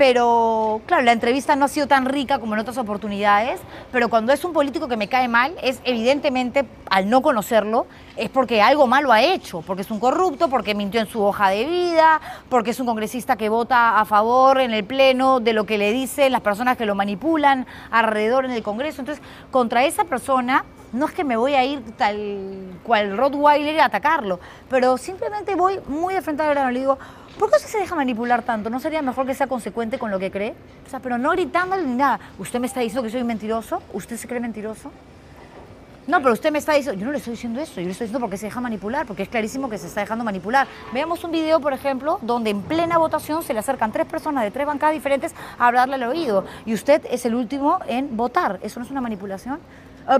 Pero, 0.00 0.80
claro, 0.86 1.02
la 1.02 1.12
entrevista 1.12 1.56
no 1.56 1.66
ha 1.66 1.68
sido 1.68 1.86
tan 1.86 2.06
rica 2.06 2.38
como 2.38 2.54
en 2.54 2.60
otras 2.60 2.78
oportunidades, 2.78 3.60
pero 3.92 4.08
cuando 4.08 4.32
es 4.32 4.42
un 4.46 4.54
político 4.54 4.88
que 4.88 4.96
me 4.96 5.08
cae 5.08 5.28
mal, 5.28 5.54
es 5.62 5.78
evidentemente, 5.84 6.64
al 6.88 7.10
no 7.10 7.20
conocerlo, 7.20 7.86
es 8.20 8.28
porque 8.28 8.60
algo 8.60 8.86
malo 8.86 9.12
ha 9.12 9.22
hecho, 9.22 9.62
porque 9.62 9.80
es 9.80 9.90
un 9.90 9.98
corrupto, 9.98 10.50
porque 10.50 10.74
mintió 10.74 11.00
en 11.00 11.06
su 11.06 11.22
hoja 11.22 11.48
de 11.48 11.64
vida, 11.64 12.20
porque 12.50 12.72
es 12.72 12.78
un 12.78 12.84
congresista 12.84 13.34
que 13.36 13.48
vota 13.48 13.98
a 13.98 14.04
favor 14.04 14.60
en 14.60 14.74
el 14.74 14.84
Pleno 14.84 15.40
de 15.40 15.54
lo 15.54 15.64
que 15.64 15.78
le 15.78 15.90
dicen 15.90 16.30
las 16.30 16.42
personas 16.42 16.76
que 16.76 16.84
lo 16.84 16.94
manipulan 16.94 17.66
alrededor 17.90 18.44
en 18.44 18.50
el 18.50 18.62
Congreso. 18.62 19.00
Entonces, 19.00 19.24
contra 19.50 19.84
esa 19.86 20.04
persona 20.04 20.66
no 20.92 21.06
es 21.06 21.12
que 21.12 21.24
me 21.24 21.38
voy 21.38 21.54
a 21.54 21.64
ir 21.64 21.82
tal 21.96 22.78
cual 22.82 23.16
Rottweiler 23.16 23.80
a 23.80 23.86
atacarlo, 23.86 24.38
pero 24.68 24.98
simplemente 24.98 25.54
voy 25.54 25.80
muy 25.88 26.12
de 26.12 26.20
frente 26.20 26.42
al 26.42 26.50
grano. 26.50 26.70
Le 26.72 26.80
digo, 26.80 26.98
¿por 27.38 27.50
qué 27.50 27.58
se 27.58 27.78
deja 27.78 27.94
manipular 27.94 28.42
tanto? 28.42 28.68
¿No 28.68 28.80
sería 28.80 29.00
mejor 29.00 29.24
que 29.24 29.34
sea 29.34 29.46
consecuente 29.46 29.98
con 29.98 30.10
lo 30.10 30.18
que 30.18 30.30
cree? 30.30 30.54
O 30.86 30.90
sea, 30.90 31.00
pero 31.00 31.16
no 31.16 31.30
gritándole 31.30 31.84
ni 31.84 31.94
nada. 31.94 32.20
¿Usted 32.38 32.60
me 32.60 32.66
está 32.66 32.80
diciendo 32.80 33.02
que 33.02 33.08
soy 33.08 33.24
mentiroso? 33.24 33.82
¿Usted 33.94 34.18
se 34.18 34.28
cree 34.28 34.40
mentiroso? 34.40 34.90
No, 36.10 36.20
pero 36.20 36.32
usted 36.32 36.50
me 36.50 36.58
está 36.58 36.72
diciendo, 36.72 36.98
yo 36.98 37.06
no 37.06 37.12
le 37.12 37.18
estoy 37.18 37.34
diciendo 37.34 37.60
eso, 37.60 37.74
yo 37.76 37.86
le 37.86 37.92
estoy 37.92 38.06
diciendo 38.06 38.18
porque 38.18 38.36
se 38.36 38.46
deja 38.46 38.60
manipular, 38.60 39.06
porque 39.06 39.22
es 39.22 39.28
clarísimo 39.28 39.70
que 39.70 39.78
se 39.78 39.86
está 39.86 40.00
dejando 40.00 40.24
manipular. 40.24 40.66
Veamos 40.92 41.22
un 41.22 41.30
video, 41.30 41.60
por 41.60 41.72
ejemplo, 41.72 42.18
donde 42.22 42.50
en 42.50 42.62
plena 42.62 42.98
votación 42.98 43.44
se 43.44 43.52
le 43.52 43.60
acercan 43.60 43.92
tres 43.92 44.06
personas 44.06 44.42
de 44.42 44.50
tres 44.50 44.66
bancadas 44.66 44.92
diferentes 44.92 45.32
a 45.56 45.68
hablarle 45.68 45.94
al 45.94 46.02
oído 46.02 46.44
y 46.66 46.74
usted 46.74 47.06
es 47.08 47.24
el 47.26 47.36
último 47.36 47.78
en 47.86 48.16
votar. 48.16 48.58
¿Eso 48.60 48.80
no 48.80 48.86
es 48.86 48.90
una 48.90 49.00
manipulación? 49.00 49.60
Ah. 50.04 50.18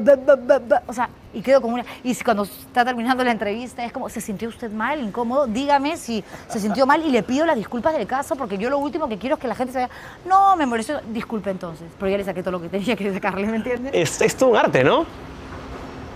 O 0.86 0.92
sea, 0.92 1.08
y 1.34 1.40
quedo 1.40 1.60
como 1.60 1.74
una... 1.74 1.84
Y 2.04 2.14
si 2.14 2.22
cuando 2.22 2.44
está 2.44 2.84
terminando 2.84 3.24
la 3.24 3.32
entrevista 3.32 3.84
es 3.84 3.92
como, 3.92 4.08
¿se 4.08 4.20
sintió 4.20 4.48
usted 4.48 4.70
mal, 4.70 5.00
incómodo? 5.00 5.48
Dígame 5.48 5.96
si 5.96 6.22
se 6.46 6.60
sintió 6.60 6.86
mal 6.86 7.04
y 7.04 7.10
le 7.10 7.24
pido 7.24 7.44
las 7.46 7.56
disculpas 7.56 7.94
del 7.94 8.06
caso 8.06 8.36
porque 8.36 8.58
yo 8.58 8.70
lo 8.70 8.78
último 8.78 9.08
que 9.08 9.18
quiero 9.18 9.34
es 9.34 9.42
que 9.42 9.48
la 9.48 9.56
gente 9.56 9.72
se 9.72 9.80
vaya, 9.80 9.92
no, 10.24 10.54
me 10.54 10.66
molestó, 10.66 11.00
disculpe 11.12 11.50
entonces, 11.50 11.88
pero 11.98 12.12
ya 12.12 12.18
le 12.18 12.24
saqué 12.24 12.44
todo 12.44 12.52
lo 12.52 12.62
que 12.62 12.68
tenía 12.68 12.94
que 12.94 13.12
sacarle, 13.12 13.48
¿me 13.48 13.56
entiendes? 13.56 13.92
Es, 13.92 14.20
es 14.20 14.36
todo 14.36 14.50
un 14.50 14.56
arte, 14.56 14.84
¿no? 14.84 15.04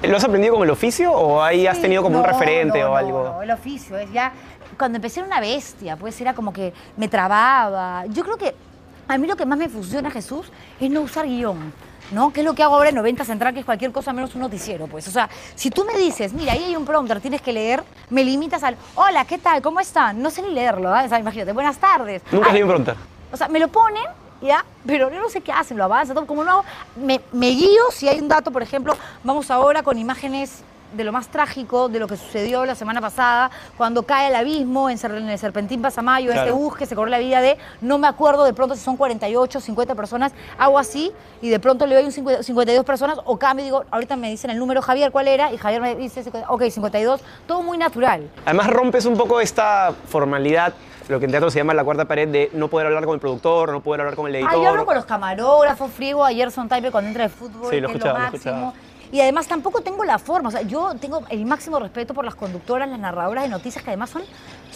¿Lo 0.09 0.17
has 0.17 0.25
aprendido 0.25 0.53
como 0.53 0.65
el 0.65 0.71
oficio 0.71 1.12
o 1.12 1.43
ahí 1.43 1.67
has 1.67 1.81
tenido 1.81 2.03
como 2.03 2.17
un 2.17 2.23
no, 2.23 2.29
referente 2.29 2.81
no, 2.81 2.87
o 2.87 2.91
no, 2.91 2.97
algo? 2.97 3.25
No, 3.25 3.43
el 3.43 3.51
oficio 3.51 3.97
es 3.99 4.11
ya. 4.12 4.33
Cuando 4.79 4.97
empecé 4.97 5.21
era 5.21 5.27
una 5.27 5.41
bestia, 5.41 5.97
pues 5.97 6.21
era 6.21 6.35
como 6.35 6.53
que 6.53 6.73
me 6.96 7.08
trababa. 7.08 8.05
Yo 8.06 8.25
creo 8.25 8.37
que 8.37 8.55
a 9.06 9.19
mí 9.19 9.27
lo 9.27 9.37
que 9.37 9.46
más 9.46 9.58
me 9.58 9.69
funciona, 9.69 10.11
Jesús, 10.11 10.51
es 10.81 10.91
no 10.91 11.03
usar 11.03 11.27
guion. 11.27 11.73
¿No? 12.11 12.34
Que 12.34 12.41
es 12.41 12.46
lo 12.46 12.55
que 12.55 12.63
hago 12.63 12.75
ahora 12.75 12.91
en 12.91 12.96
90 12.96 13.25
Central, 13.25 13.55
que 13.55 13.61
es 13.61 13.65
cualquier 13.65 13.91
cosa 13.91 14.13
menos 14.13 14.34
un 14.34 14.43
noticiero, 14.43 14.87
pues. 14.87 15.08
O 15.08 15.11
sea, 15.11 15.29
si 15.55 15.70
tú 15.70 15.87
me 15.87 15.99
dices, 15.99 16.34
mira, 16.34 16.53
ahí 16.53 16.63
hay 16.65 16.77
un 16.77 16.84
prompter, 16.84 17.19
tienes 17.19 17.41
que 17.41 17.51
leer, 17.51 17.82
me 18.11 18.23
limitas 18.23 18.63
al, 18.63 18.77
hola, 18.94 19.25
¿qué 19.25 19.39
tal? 19.39 19.63
¿Cómo 19.63 19.81
están? 19.81 20.20
No 20.20 20.31
sé 20.31 20.43
ni 20.43 20.51
leerlo, 20.51 20.94
¿ah? 20.94 21.05
O 21.06 21.08
sea, 21.08 21.19
imagínate, 21.19 21.53
buenas 21.53 21.79
tardes. 21.79 22.20
Nunca 22.31 22.53
leído 22.53 22.67
un 22.67 22.73
pronter. 22.73 22.96
o 23.32 23.37
sea, 23.39 23.49
me 23.49 23.58
lo 23.58 23.69
ponen, 23.69 24.05
¿ya? 24.44 24.65
Pero 24.86 25.10
yo 25.10 25.20
no 25.20 25.29
sé 25.29 25.41
qué 25.41 25.53
hacen, 25.53 25.77
lo 25.77 25.84
avanzan, 25.84 26.15
todo. 26.15 26.27
Como 26.27 26.44
no 26.44 26.51
hago, 26.51 26.65
me, 26.96 27.20
me 27.32 27.48
guío 27.48 27.82
si 27.91 28.08
hay 28.08 28.20
un 28.20 28.29
dato, 28.29 28.51
por 28.51 28.63
ejemplo, 28.63 28.96
vamos 29.22 29.51
ahora 29.51 29.82
con 29.82 29.98
imágenes 29.98 30.63
de 30.94 31.03
lo 31.03 31.13
más 31.13 31.29
trágico 31.29 31.89
de 31.89 31.98
lo 31.98 32.06
que 32.06 32.17
sucedió 32.17 32.65
la 32.65 32.74
semana 32.74 33.01
pasada, 33.01 33.51
cuando 33.77 34.05
cae 34.05 34.29
el 34.29 34.34
abismo 34.36 34.89
en, 34.89 34.98
el 35.29 35.39
Serpentín 35.39 35.82
Pasamayo, 35.82 36.31
este 36.31 36.43
Claro. 36.44 36.56
bus 36.56 36.77
que 36.77 36.86
se 36.86 36.94
corrió 36.94 37.10
la 37.10 37.19
vida 37.19 37.41
de, 37.41 37.58
no 37.81 37.98
me 37.98 38.06
acuerdo 38.06 38.44
de 38.44 38.53
pronto 38.53 38.77
si 38.77 38.82
son 38.82 38.96
48, 38.96 39.60
50 39.60 39.94
personas, 39.94 40.32
hago 40.56 40.79
así 40.79 41.10
y 41.43 41.48
de 41.48 41.58
pronto 41.58 41.86
le 41.86 41.96
doy 41.96 42.05
un 42.05 42.13
50 42.13 42.43
52 42.44 42.84
personas 42.84 43.19
o 43.24 43.36
cambio 43.39 43.65
y 43.65 43.67
digo, 43.67 43.84
ahorita 43.91 44.15
me 44.17 44.31
dicen 44.31 44.51
el 44.51 44.58
número 44.58 44.82
Javier, 44.82 45.10
¿cuál 45.10 45.27
era? 45.29 45.53
Y 45.53 45.56
Javier 45.58 45.81
me 45.81 45.96
dice, 45.96 46.22
50, 46.22 46.48
ok, 46.51 46.63
52, 46.70 47.20
todo 47.46 47.63
muy 47.63 47.77
natural. 47.77 48.31
Además 48.44 48.69
rompes 48.69 49.05
un 49.05 49.17
poco 49.17 49.41
esta 49.41 49.93
formalidad, 50.08 50.74
lo 51.08 51.19
que 51.19 51.27
en 51.27 51.31
teatro 51.31 51.51
se 51.51 51.58
llama 51.58 51.75
la 51.75 51.84
cuarta 51.84 52.06
pared 52.06 52.29
de 52.29 52.51
no 52.55 52.69
poder 52.69 52.87
hablar 52.87 53.05
con 53.05 53.15
el 53.15 53.20
productor, 53.20 53.73
no 53.73 53.81
poder 53.81 54.03
hablar 54.03 54.17
con 54.17 54.27
el 54.27 54.37
editor. 54.37 54.53
Ah, 54.55 54.56
yo 54.56 54.69
hablo 54.69 54.87
con 54.87 54.94
los 54.94 55.05
camarógrafos, 55.05 55.91
friego 55.93 56.25
a 56.25 56.31
Gerson 56.31 56.69
Type 56.69 56.91
cuando 56.91 57.08
entra 57.08 57.25
de 57.25 57.29
fútbol, 57.31 57.70
Sí, 57.70 57.81
lo 57.81 57.89
que 57.89 57.99
es 57.99 58.05
lo 58.05 58.15
máximo. 58.15 58.75
Y 59.13 59.20
además 59.20 59.46
tampoco 59.46 59.81
tengo 59.81 60.03
la 60.05 60.19
forma, 60.19 60.49
o 60.49 60.53
sea, 60.53 60.63
yo 60.63 60.94
tengo 61.01 61.23
el 61.29 61.44
máximo 61.46 61.79
respeto 61.79 62.15
por 62.15 62.25
las 62.25 62.34
conductoras, 62.34 62.89
las 62.89 62.99
narradoras 62.99 63.44
de 63.44 63.51
noticias 63.51 63.84
que 63.84 63.91
además 63.91 64.11
son, 64.11 64.23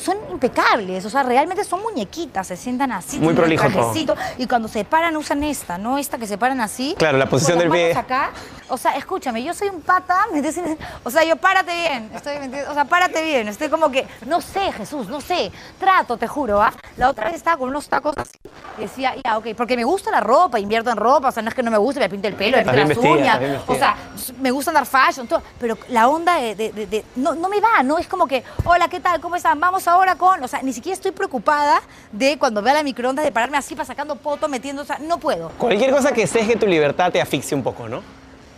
son 0.02 0.17
impecables, 0.31 1.05
o 1.05 1.11
sea, 1.11 1.23
realmente 1.23 1.64
son 1.64 1.83
muñequitas, 1.83 2.47
se 2.47 2.57
sientan 2.57 2.93
así, 2.93 3.19
Muy 3.19 3.35
prolijo 3.35 3.69
todo. 3.71 3.93
y 4.38 4.47
cuando 4.47 4.69
se 4.69 4.85
paran 4.85 5.17
usan 5.17 5.43
esta, 5.45 5.78
no 5.78 5.99
esta 5.99 6.19
que 6.19 6.26
se 6.26 6.38
paran 6.38 6.61
así. 6.61 6.95
Claro, 6.99 7.19
la 7.19 7.26
posición 7.26 7.59
del 7.59 7.71
pie. 7.71 7.95
acá, 7.97 8.31
O 8.71 8.76
sea, 8.76 8.93
escúchame, 8.93 9.43
yo 9.43 9.55
soy 9.55 9.69
un 9.69 9.81
pata, 9.81 10.26
¿me 10.33 10.38
entiendes? 10.38 10.76
O 11.05 11.11
sea, 11.11 11.25
yo 11.25 11.37
párate 11.37 11.75
bien, 11.75 12.11
estoy. 12.14 12.35
O 12.69 12.75
sea, 12.75 12.85
párate 12.85 13.23
bien, 13.25 13.49
estoy 13.49 13.69
como 13.69 13.90
que, 13.90 14.07
no 14.26 14.40
sé, 14.40 14.73
Jesús, 14.73 15.09
no 15.09 15.21
sé, 15.21 15.50
trato, 15.78 16.17
te 16.17 16.26
juro, 16.28 16.61
¿ah? 16.62 16.73
La 16.97 17.09
otra 17.09 17.26
vez 17.26 17.35
estaba 17.37 17.57
con 17.57 17.69
unos 17.71 17.88
tacos 17.88 18.14
así 18.19 18.33
y 18.76 18.83
decía, 18.83 19.14
ya, 19.25 19.38
ok, 19.38 19.49
porque 19.57 19.75
me 19.76 19.85
gusta 19.85 20.11
la 20.11 20.21
ropa, 20.21 20.61
invierto 20.61 20.90
en 20.90 20.97
ropa, 20.99 21.28
o 21.28 21.33
sea, 21.33 21.43
no 21.43 21.49
es 21.49 21.55
que 21.55 21.62
no 21.62 21.71
me 21.71 21.78
guste, 21.78 21.99
me 22.00 22.09
pinto 22.09 22.28
el 22.28 22.35
pelo, 22.35 22.59
me 22.59 22.62
pinto 22.64 22.76
las 22.78 22.88
vestida, 22.88 23.11
uñas, 23.11 23.40
o 23.67 23.75
sea, 23.75 23.97
me 24.40 24.50
gusta 24.50 24.71
andar 24.71 24.87
fashion, 24.87 25.26
todo, 25.26 25.43
pero 25.59 25.76
la 25.88 26.09
onda 26.09 26.37
de, 26.37 26.55
de- 26.55 26.73
de- 26.73 26.87
de- 26.87 27.05
no, 27.17 27.35
no 27.35 27.49
me 27.49 27.61
va, 27.61 27.83
no 27.83 27.99
es 27.99 28.07
como 28.07 28.26
que, 28.28 28.45
hola, 28.64 28.87
¿qué 28.88 29.00
tal? 29.00 29.21
¿Cómo 29.21 29.35
están? 29.37 29.59
Vamos 29.59 29.88
ahora 29.88 30.14
con, 30.16 30.42
o 30.42 30.49
sea, 30.49 30.62
ni 30.62 30.73
siquiera 30.73 30.95
estoy 30.95 31.11
preocupada 31.12 31.80
de 32.12 32.38
cuando 32.38 32.62
vea 32.62 32.75
la 32.75 32.83
microondas 32.83 33.25
de 33.25 33.33
pararme 33.33 33.57
así 33.59 33.75
para 33.75 33.87
sacando 33.87 34.16
fotos, 34.16 34.49
metiendo, 34.49 34.83
o 34.83 34.85
sea, 34.85 34.99
no 34.99 35.18
puedo. 35.18 35.50
Cualquier 35.59 35.90
cosa 35.90 36.12
que 36.12 36.26
sesgue 36.26 36.57
tu 36.57 36.66
libertad 36.66 37.11
te 37.12 37.21
asfixia 37.21 37.57
un 37.57 37.62
poco, 37.62 37.88
¿no? 37.88 38.02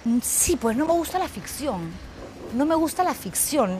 Mm, 0.04 0.18
Sí, 0.22 0.56
pues 0.56 0.76
no 0.76 0.86
me 0.86 0.92
gusta 0.92 1.18
la 1.18 1.28
ficción. 1.28 1.90
No 2.54 2.64
me 2.64 2.74
gusta 2.74 3.02
la 3.04 3.14
ficción. 3.14 3.78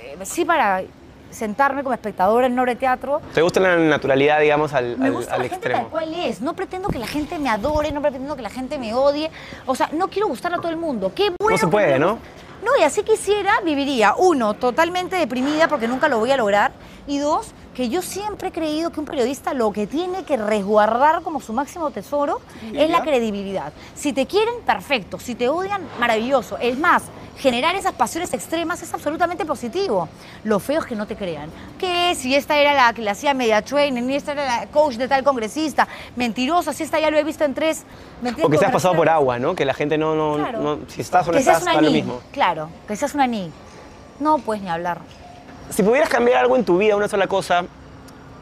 Eh, 0.00 0.18
Sí, 0.24 0.44
para 0.44 0.82
sentarme 1.30 1.82
como 1.82 1.94
espectadora 1.94 2.46
en 2.46 2.52
una 2.52 2.62
obra 2.62 2.74
de 2.74 2.78
teatro. 2.80 3.22
Te 3.32 3.40
gusta 3.40 3.58
la 3.58 3.74
naturalidad, 3.76 4.38
digamos, 4.40 4.74
al, 4.74 4.98
Me 4.98 5.06
al- 5.06 5.12
gusta 5.12 5.32
al 5.34 5.38
la 5.38 5.48
gente 5.48 5.54
extremo. 5.56 5.80
tal 5.82 5.90
cual 5.90 6.14
es. 6.14 6.40
No 6.42 6.54
pretendo 6.54 6.88
que 6.90 6.98
la 6.98 7.06
gente 7.06 7.38
me 7.38 7.48
adore, 7.48 7.90
no 7.90 8.02
pretendo 8.02 8.36
que 8.36 8.42
la 8.42 8.50
gente 8.50 8.78
me 8.78 8.92
odie. 8.92 9.30
O 9.66 9.74
sea, 9.74 9.88
no 9.92 10.08
quiero 10.08 10.28
gustarle 10.28 10.58
a 10.58 10.60
todo 10.60 10.70
el 10.70 10.76
mundo. 10.76 11.10
Qué 11.14 11.32
bueno. 11.40 11.56
se 11.56 11.64
que 11.66 11.70
puede, 11.70 11.98
¿no? 11.98 12.18
No, 12.62 12.70
y 12.78 12.82
así 12.82 13.02
quisiera, 13.02 13.60
viviría, 13.64 14.14
uno, 14.16 14.54
totalmente 14.54 15.16
deprimida 15.16 15.66
porque 15.68 15.88
nunca 15.88 16.06
lo 16.06 16.18
voy 16.20 16.30
a 16.30 16.36
lograr, 16.36 16.70
y 17.06 17.18
dos, 17.18 17.52
que 17.74 17.88
yo 17.88 18.02
siempre 18.02 18.48
he 18.48 18.52
creído 18.52 18.90
que 18.92 19.00
un 19.00 19.06
periodista 19.06 19.54
lo 19.54 19.72
que 19.72 19.86
tiene 19.86 20.24
que 20.24 20.36
resguardar 20.36 21.22
como 21.22 21.40
su 21.40 21.52
máximo 21.52 21.90
tesoro 21.90 22.40
es 22.74 22.90
la 22.90 23.02
credibilidad. 23.02 23.72
Si 23.94 24.12
te 24.12 24.26
quieren, 24.26 24.54
perfecto. 24.66 25.18
Si 25.18 25.34
te 25.34 25.48
odian, 25.48 25.82
maravilloso. 25.98 26.58
Es 26.58 26.78
más, 26.78 27.04
generar 27.38 27.74
esas 27.74 27.94
pasiones 27.94 28.32
extremas 28.34 28.82
es 28.82 28.92
absolutamente 28.92 29.44
positivo. 29.46 30.08
Lo 30.44 30.60
feo 30.60 30.80
es 30.80 30.86
que 30.86 30.94
no 30.94 31.06
te 31.06 31.16
crean. 31.16 31.50
Que 31.78 32.14
si 32.14 32.34
esta 32.34 32.56
era 32.58 32.74
la 32.74 32.92
que 32.92 33.00
le 33.02 33.10
hacía 33.10 33.32
media 33.32 33.62
training, 33.62 34.02
y 34.10 34.14
esta 34.16 34.32
era 34.32 34.44
la 34.44 34.66
coach 34.66 34.96
de 34.96 35.08
tal 35.08 35.24
congresista, 35.24 35.88
mentirosa, 36.14 36.72
si 36.74 36.82
esta 36.82 37.00
ya 37.00 37.10
lo 37.10 37.16
he 37.18 37.24
visto 37.24 37.44
en 37.44 37.54
tres. 37.54 37.84
O 38.42 38.50
que 38.50 38.58
seas 38.58 38.70
pasado 38.70 38.94
por 38.94 39.08
agua, 39.08 39.38
¿no? 39.38 39.54
Que 39.54 39.64
la 39.64 39.74
gente 39.74 39.96
no, 39.96 40.14
no, 40.14 40.36
Claro. 40.36 40.60
no- 40.60 40.78
si 40.88 41.00
estás 41.00 41.26
o 41.26 41.32
no 41.32 41.38
estás, 41.38 41.64
da 41.64 41.72
lo 41.74 41.80
ni, 41.88 41.94
mismo. 41.94 42.20
claro, 42.32 42.68
que 42.86 42.96
seas 42.96 43.14
una 43.14 43.26
ni. 43.26 43.50
No 44.20 44.38
puedes 44.38 44.62
ni 44.62 44.68
hablar. 44.68 44.98
Si 45.72 45.82
pudieras 45.82 46.10
cambiar 46.10 46.38
algo 46.38 46.56
en 46.56 46.66
tu 46.66 46.76
vida, 46.76 46.96
una 46.96 47.08
sola 47.08 47.26
cosa, 47.26 47.64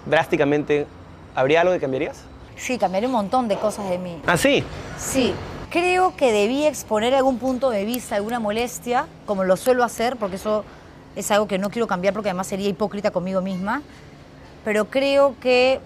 drásticamente, 0.04 0.88
¿habría 1.36 1.60
algo 1.60 1.72
que 1.72 1.78
cambiarías? 1.78 2.24
Sí, 2.56 2.76
cambiaré 2.76 3.06
un 3.06 3.12
montón 3.12 3.46
de 3.46 3.56
cosas 3.56 3.88
de 3.88 3.98
mí. 3.98 4.20
Ah, 4.26 4.36
sí. 4.36 4.64
Sí, 4.98 5.32
creo 5.70 6.16
que 6.16 6.32
debí 6.32 6.66
exponer 6.66 7.14
algún 7.14 7.38
punto 7.38 7.70
de 7.70 7.84
vista, 7.84 8.16
alguna 8.16 8.40
molestia, 8.40 9.06
como 9.26 9.44
lo 9.44 9.56
suelo 9.56 9.84
hacer, 9.84 10.16
porque 10.16 10.36
eso 10.36 10.64
es 11.14 11.30
algo 11.30 11.46
que 11.46 11.58
no 11.58 11.70
quiero 11.70 11.86
cambiar 11.86 12.14
porque 12.14 12.30
además 12.30 12.48
sería 12.48 12.68
hipócrita 12.68 13.12
conmigo 13.12 13.40
misma. 13.40 13.82
Pero 14.64 14.86
creo 14.86 15.36
que 15.40 15.78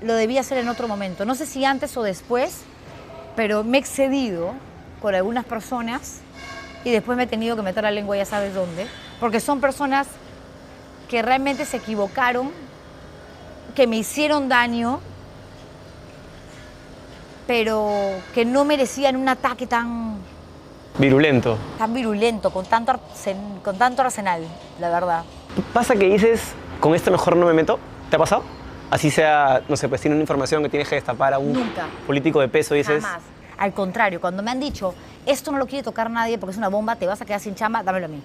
lo 0.00 0.14
debí 0.14 0.38
hacer 0.38 0.58
en 0.58 0.68
otro 0.68 0.86
momento. 0.86 1.24
No 1.24 1.34
sé 1.34 1.44
si 1.44 1.64
antes 1.64 1.96
o 1.96 2.04
después, 2.04 2.62
pero 3.34 3.64
me 3.64 3.78
he 3.78 3.80
excedido 3.80 4.52
con 5.02 5.12
algunas 5.16 5.44
personas 5.44 6.20
y 6.84 6.92
después 6.92 7.16
me 7.16 7.24
he 7.24 7.26
tenido 7.26 7.56
que 7.56 7.62
meter 7.62 7.82
la 7.82 7.90
lengua 7.90 8.16
ya 8.16 8.24
sabes 8.24 8.54
dónde, 8.54 8.86
porque 9.18 9.40
son 9.40 9.60
personas 9.60 10.06
que 11.14 11.22
realmente 11.22 11.64
se 11.64 11.76
equivocaron, 11.76 12.50
que 13.76 13.86
me 13.86 13.94
hicieron 13.98 14.48
daño, 14.48 14.98
pero 17.46 18.10
que 18.34 18.44
no 18.44 18.64
merecían 18.64 19.14
un 19.14 19.28
ataque 19.28 19.68
tan, 19.68 20.16
Virulento. 20.98 21.56
tan 21.78 21.94
virulento, 21.94 22.50
con 22.50 22.66
tanto, 22.66 22.90
arsen- 22.94 23.62
con 23.62 23.78
tanto 23.78 24.02
arsenal, 24.02 24.42
la 24.80 24.90
verdad. 24.90 25.22
¿Pasa 25.72 25.94
que 25.94 26.08
dices, 26.08 26.52
con 26.80 26.96
esto 26.96 27.12
mejor 27.12 27.36
no 27.36 27.46
me 27.46 27.52
meto? 27.52 27.78
¿Te 28.10 28.16
ha 28.16 28.18
pasado? 28.18 28.42
Así 28.90 29.08
sea, 29.08 29.62
no 29.68 29.76
sé, 29.76 29.88
pues 29.88 30.00
tiene 30.00 30.16
una 30.16 30.22
información 30.22 30.64
que 30.64 30.68
tienes 30.68 30.88
que 30.88 30.96
destapar 30.96 31.32
a 31.32 31.38
un 31.38 31.52
Nunca. 31.52 31.86
político 32.08 32.40
de 32.40 32.48
peso 32.48 32.74
dices, 32.74 33.04
Jamás. 33.04 33.22
Al 33.56 33.72
contrario, 33.72 34.20
cuando 34.20 34.42
me 34.42 34.50
han 34.50 34.58
dicho, 34.58 34.94
esto 35.26 35.52
no 35.52 35.58
lo 35.58 35.66
quiere 35.68 35.84
tocar 35.84 36.10
nadie 36.10 36.38
porque 36.38 36.50
es 36.50 36.58
una 36.58 36.70
bomba, 36.70 36.96
te 36.96 37.06
vas 37.06 37.20
a 37.22 37.24
quedar 37.24 37.38
sin 37.38 37.54
chamba, 37.54 37.84
dámelo 37.84 38.06
a 38.06 38.08
mí. 38.08 38.20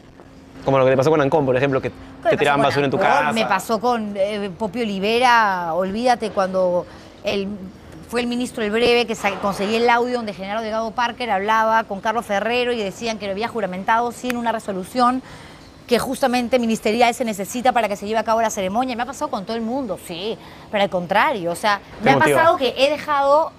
como 0.65 0.79
lo 0.79 0.85
que 0.85 0.91
te 0.91 0.97
pasó 0.97 1.11
con 1.11 1.21
Ancón, 1.21 1.45
por 1.45 1.55
ejemplo, 1.55 1.79
que 1.81 1.91
Me 2.23 2.29
te 2.31 2.35
pasó 2.35 2.37
tiraban 2.37 2.59
con 2.59 2.67
basura 2.69 2.85
en 2.85 2.91
tu 2.91 2.97
casa. 2.99 3.31
Me 3.31 3.45
pasó 3.45 3.79
con 3.79 4.13
eh, 4.15 4.51
Popio 4.57 4.83
Olivera, 4.83 5.73
olvídate, 5.73 6.31
cuando 6.31 6.85
el, 7.23 7.47
fue 8.09 8.21
el 8.21 8.27
ministro 8.27 8.63
El 8.63 8.71
Breve 8.71 9.05
que 9.05 9.15
conseguí 9.41 9.75
el 9.75 9.89
audio 9.89 10.15
donde 10.17 10.33
General 10.33 10.61
Delgado 10.63 10.91
Parker 10.91 11.29
hablaba 11.31 11.83
con 11.83 12.01
Carlos 12.01 12.25
Ferrero 12.25 12.71
y 12.73 12.77
decían 12.77 13.17
que 13.19 13.25
lo 13.25 13.31
había 13.31 13.47
juramentado 13.47 14.11
sin 14.11 14.37
una 14.37 14.51
resolución 14.51 15.21
que 15.87 15.97
justamente 15.97 16.59
ministerial 16.59 17.13
se 17.15 17.25
necesita 17.25 17.71
para 17.71 17.87
que 17.87 17.95
se 17.95 18.05
lleve 18.05 18.19
a 18.19 18.23
cabo 18.23 18.41
la 18.41 18.51
ceremonia. 18.51 18.95
Me 18.95 19.01
ha 19.01 19.07
pasado 19.07 19.31
con 19.31 19.43
todo 19.45 19.57
el 19.57 19.63
mundo, 19.63 19.97
sí, 20.05 20.37
pero 20.71 20.83
al 20.83 20.89
contrario, 20.89 21.51
o 21.51 21.55
sea, 21.55 21.81
me 22.03 22.11
ha 22.11 22.17
motiva. 22.17 22.37
pasado 22.37 22.57
que 22.57 22.75
he 22.77 22.91
dejado 22.91 23.51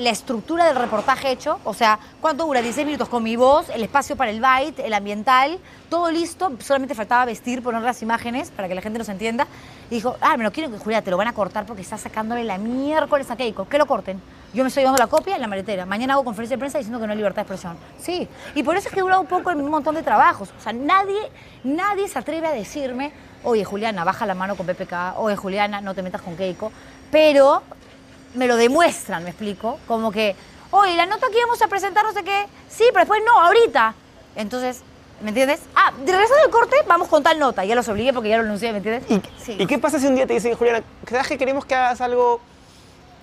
la 0.00 0.10
estructura 0.10 0.64
del 0.64 0.76
reportaje 0.76 1.30
hecho, 1.30 1.60
o 1.64 1.74
sea, 1.74 1.98
¿cuánto 2.20 2.46
dura? 2.46 2.62
16 2.62 2.86
minutos 2.86 3.08
con 3.08 3.22
mi 3.22 3.36
voz, 3.36 3.68
el 3.68 3.82
espacio 3.82 4.16
para 4.16 4.30
el 4.30 4.40
byte, 4.40 4.80
el 4.80 4.94
ambiental, 4.94 5.58
todo 5.90 6.10
listo, 6.10 6.52
solamente 6.60 6.94
faltaba 6.94 7.26
vestir, 7.26 7.62
poner 7.62 7.82
las 7.82 8.00
imágenes 8.00 8.50
para 8.50 8.66
que 8.66 8.74
la 8.74 8.80
gente 8.80 8.98
nos 8.98 9.08
entienda. 9.10 9.46
Y 9.90 9.96
dijo, 9.96 10.16
ah, 10.22 10.36
me 10.38 10.44
lo 10.44 10.52
quieren, 10.52 10.76
Julia, 10.78 11.02
te 11.02 11.10
lo 11.10 11.18
van 11.18 11.28
a 11.28 11.34
cortar 11.34 11.66
porque 11.66 11.82
estás 11.82 12.00
sacándole 12.00 12.44
la 12.44 12.56
miércoles 12.56 13.30
a 13.30 13.36
Keiko, 13.36 13.68
que 13.68 13.76
lo 13.76 13.86
corten. 13.86 14.22
Yo 14.54 14.64
me 14.64 14.68
estoy 14.68 14.84
dando 14.84 14.98
la 14.98 15.06
copia 15.06 15.34
en 15.34 15.42
la 15.42 15.46
maletera. 15.46 15.84
Mañana 15.84 16.14
hago 16.14 16.24
conferencia 16.24 16.56
de 16.56 16.60
prensa 16.60 16.78
diciendo 16.78 16.98
que 16.98 17.06
no 17.06 17.12
hay 17.12 17.18
libertad 17.18 17.42
de 17.46 17.54
expresión. 17.54 17.76
Sí, 17.98 18.26
y 18.54 18.62
por 18.62 18.76
eso 18.76 18.88
es 18.88 18.94
que 18.94 19.00
he 19.00 19.02
durado 19.02 19.20
un 19.20 19.26
poco 19.26 19.50
un 19.50 19.70
montón 19.70 19.94
de 19.94 20.02
trabajos. 20.02 20.48
O 20.58 20.62
sea, 20.62 20.72
nadie, 20.72 21.20
nadie 21.62 22.08
se 22.08 22.18
atreve 22.18 22.46
a 22.46 22.52
decirme, 22.52 23.12
oye, 23.44 23.64
Juliana, 23.64 24.02
baja 24.02 24.24
la 24.26 24.34
mano 24.34 24.56
con 24.56 24.66
PPK, 24.66 25.18
oye, 25.18 25.36
Juliana, 25.36 25.80
no 25.80 25.94
te 25.94 26.02
metas 26.02 26.22
con 26.22 26.36
Keiko. 26.36 26.72
Pero 27.10 27.62
me 28.34 28.46
lo 28.46 28.56
demuestran, 28.56 29.24
me 29.24 29.30
explico, 29.30 29.78
como 29.86 30.10
que, 30.12 30.36
oye, 30.70 30.94
la 30.94 31.06
nota 31.06 31.26
que 31.30 31.38
íbamos 31.38 31.60
a 31.62 31.68
presentar, 31.68 32.04
no 32.04 32.12
sé 32.12 32.22
qué, 32.22 32.46
sí, 32.68 32.84
pero 32.88 33.00
después 33.00 33.20
no, 33.26 33.40
ahorita. 33.40 33.94
Entonces, 34.36 34.82
¿me 35.20 35.28
entiendes? 35.30 35.60
Ah, 35.74 35.92
de 35.98 36.12
regreso 36.12 36.34
del 36.36 36.50
corte, 36.50 36.76
vamos 36.86 37.08
con 37.08 37.22
tal 37.22 37.38
nota. 37.38 37.64
Ya 37.64 37.74
los 37.74 37.88
obligué 37.88 38.12
porque 38.12 38.28
ya 38.28 38.36
lo 38.38 38.44
anuncié, 38.44 38.70
¿me 38.72 38.78
entiendes? 38.78 39.10
¿Y, 39.10 39.20
Sí. 39.42 39.56
¿Y 39.58 39.66
qué 39.66 39.78
pasa 39.78 39.98
si 39.98 40.06
un 40.06 40.14
día 40.14 40.26
te 40.26 40.34
dicen, 40.34 40.54
Juliana, 40.54 40.82
¿sabes 41.08 41.26
que 41.28 41.38
queremos 41.38 41.64
que 41.64 41.74
hagas 41.74 42.00
algo 42.00 42.40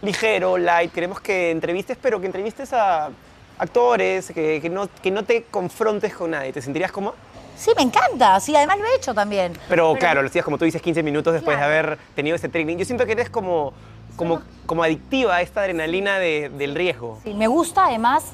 ligero, 0.01 0.57
light? 0.57 0.91
Queremos 0.91 1.19
que 1.21 1.51
entrevistes, 1.51 1.97
pero 2.01 2.19
que 2.19 2.25
entrevistes 2.25 2.73
a 2.73 3.09
actores, 3.57 4.31
que, 4.31 4.59
que 4.61 4.69
no, 4.69 4.89
que 5.01 5.09
no 5.11 5.23
te 5.23 5.43
confrontes 5.43 6.13
con 6.13 6.31
nadie. 6.31 6.51
¿Te 6.53 6.61
sentirías 6.61 6.91
cómoda? 6.91 7.15
Sí, 7.55 7.71
me 7.75 7.81
encanta, 7.81 8.39
sí, 8.39 8.55
además 8.55 8.77
lo 8.77 8.85
he 8.85 8.95
hecho 8.95 9.15
también. 9.15 9.57
Pero, 9.67 9.95
claro, 9.95 10.21
lo 10.21 10.27
hacías 10.27 10.45
como 10.45 10.59
tú 10.59 10.65
dices, 10.65 10.79
15 10.79 11.01
minutos 11.01 11.33
después 11.33 11.57
Claro. 11.57 11.71
de 11.71 11.79
haber 11.79 11.97
tenido 12.15 12.35
ese 12.35 12.49
training. 12.49 12.77
Yo 12.77 12.85
siento 12.85 13.05
que 13.07 13.13
eres 13.13 13.31
como, 13.31 13.73
como, 14.17 14.41
como 14.65 14.83
adictiva 14.83 15.36
a 15.38 15.41
esta 15.41 15.62
adrenalina 15.62 16.19
de- 16.19 16.50
del 16.50 16.75
riesgo. 16.75 17.19
Sí, 17.24 17.33
me 17.33 17.47
gusta 17.47 17.86
además, 17.86 18.25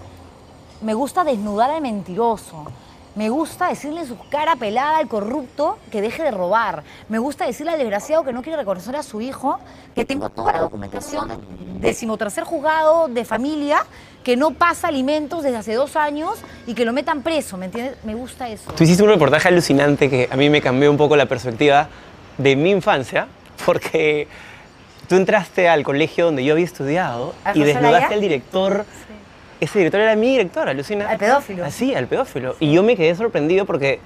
me 0.82 0.96
gusta 0.96 1.24
desnudar 1.24 1.70
al 1.70 1.82
mentiroso. 1.82 2.66
Me 3.16 3.30
gusta 3.30 3.68
decirle 3.68 4.08
su 4.08 4.18
cara 4.30 4.56
pelada 4.56 4.98
al 4.98 5.08
corrupto 5.08 5.78
que 5.92 6.02
deje 6.02 6.24
de 6.24 6.32
robar. 6.32 6.82
Me 7.10 7.20
gusta 7.20 7.46
decirle 7.46 7.74
al 7.74 7.78
desgraciado 7.78 8.24
que 8.24 8.34
no 8.34 8.42
quiere 8.42 8.58
reconocer 8.58 8.96
a 8.96 9.04
su 9.04 9.22
hijo 9.22 9.60
que 9.94 10.04
tengo 10.04 10.30
toda 10.32 10.52
la 10.54 10.60
documentación 10.62 11.30
decimotercer 11.80 12.44
juzgado 12.44 13.10
de 13.10 13.24
familia 13.24 13.86
que 14.24 14.36
no 14.36 14.52
pasa 14.52 14.88
alimentos 14.88 15.44
desde 15.44 15.58
hace 15.58 15.74
dos 15.76 15.96
años 15.96 16.40
y 16.66 16.74
que 16.74 16.86
lo 16.86 16.94
metan 16.94 17.22
preso, 17.22 17.56
¿me 17.58 17.66
entiendes? 17.66 17.98
Me 18.04 18.16
gusta 18.16 18.48
eso. 18.50 18.72
Tú 18.72 18.84
hiciste 18.84 19.04
un 19.04 19.10
reportaje 19.10 19.48
alucinante 19.50 20.10
que 20.10 20.28
a 20.32 20.36
mí 20.36 20.50
me 20.50 20.60
cambió 20.62 20.90
un 20.90 20.98
poco 20.98 21.16
la 21.16 21.28
perspectiva 21.28 21.90
de 22.40 22.56
mi 22.56 22.72
infancia, 22.72 23.28
porque 23.64 24.28
tú 25.08 25.16
entraste 25.16 25.68
al 25.68 25.84
colegio 25.84 26.26
donde 26.26 26.44
yo 26.44 26.54
había 26.54 26.66
estudiado 26.66 27.34
¿A 27.44 27.56
y 27.56 27.64
desnudaste 27.64 28.14
al 28.14 28.22
director. 28.22 28.86
Ese 29.60 29.80
director 29.80 30.02
era 30.02 30.16
mi 30.16 30.32
director, 30.32 30.68
alucina. 30.68 31.10
Al 31.10 31.18
pedófilo. 31.18 31.64
Así, 31.64 31.96
al 31.96 32.08
pedófilo. 32.08 32.56
Y 32.60 32.74
yo 32.74 32.84
me 32.84 32.98
quedé 32.98 33.16
sorprendido 33.16 33.66
porque 33.66 34.00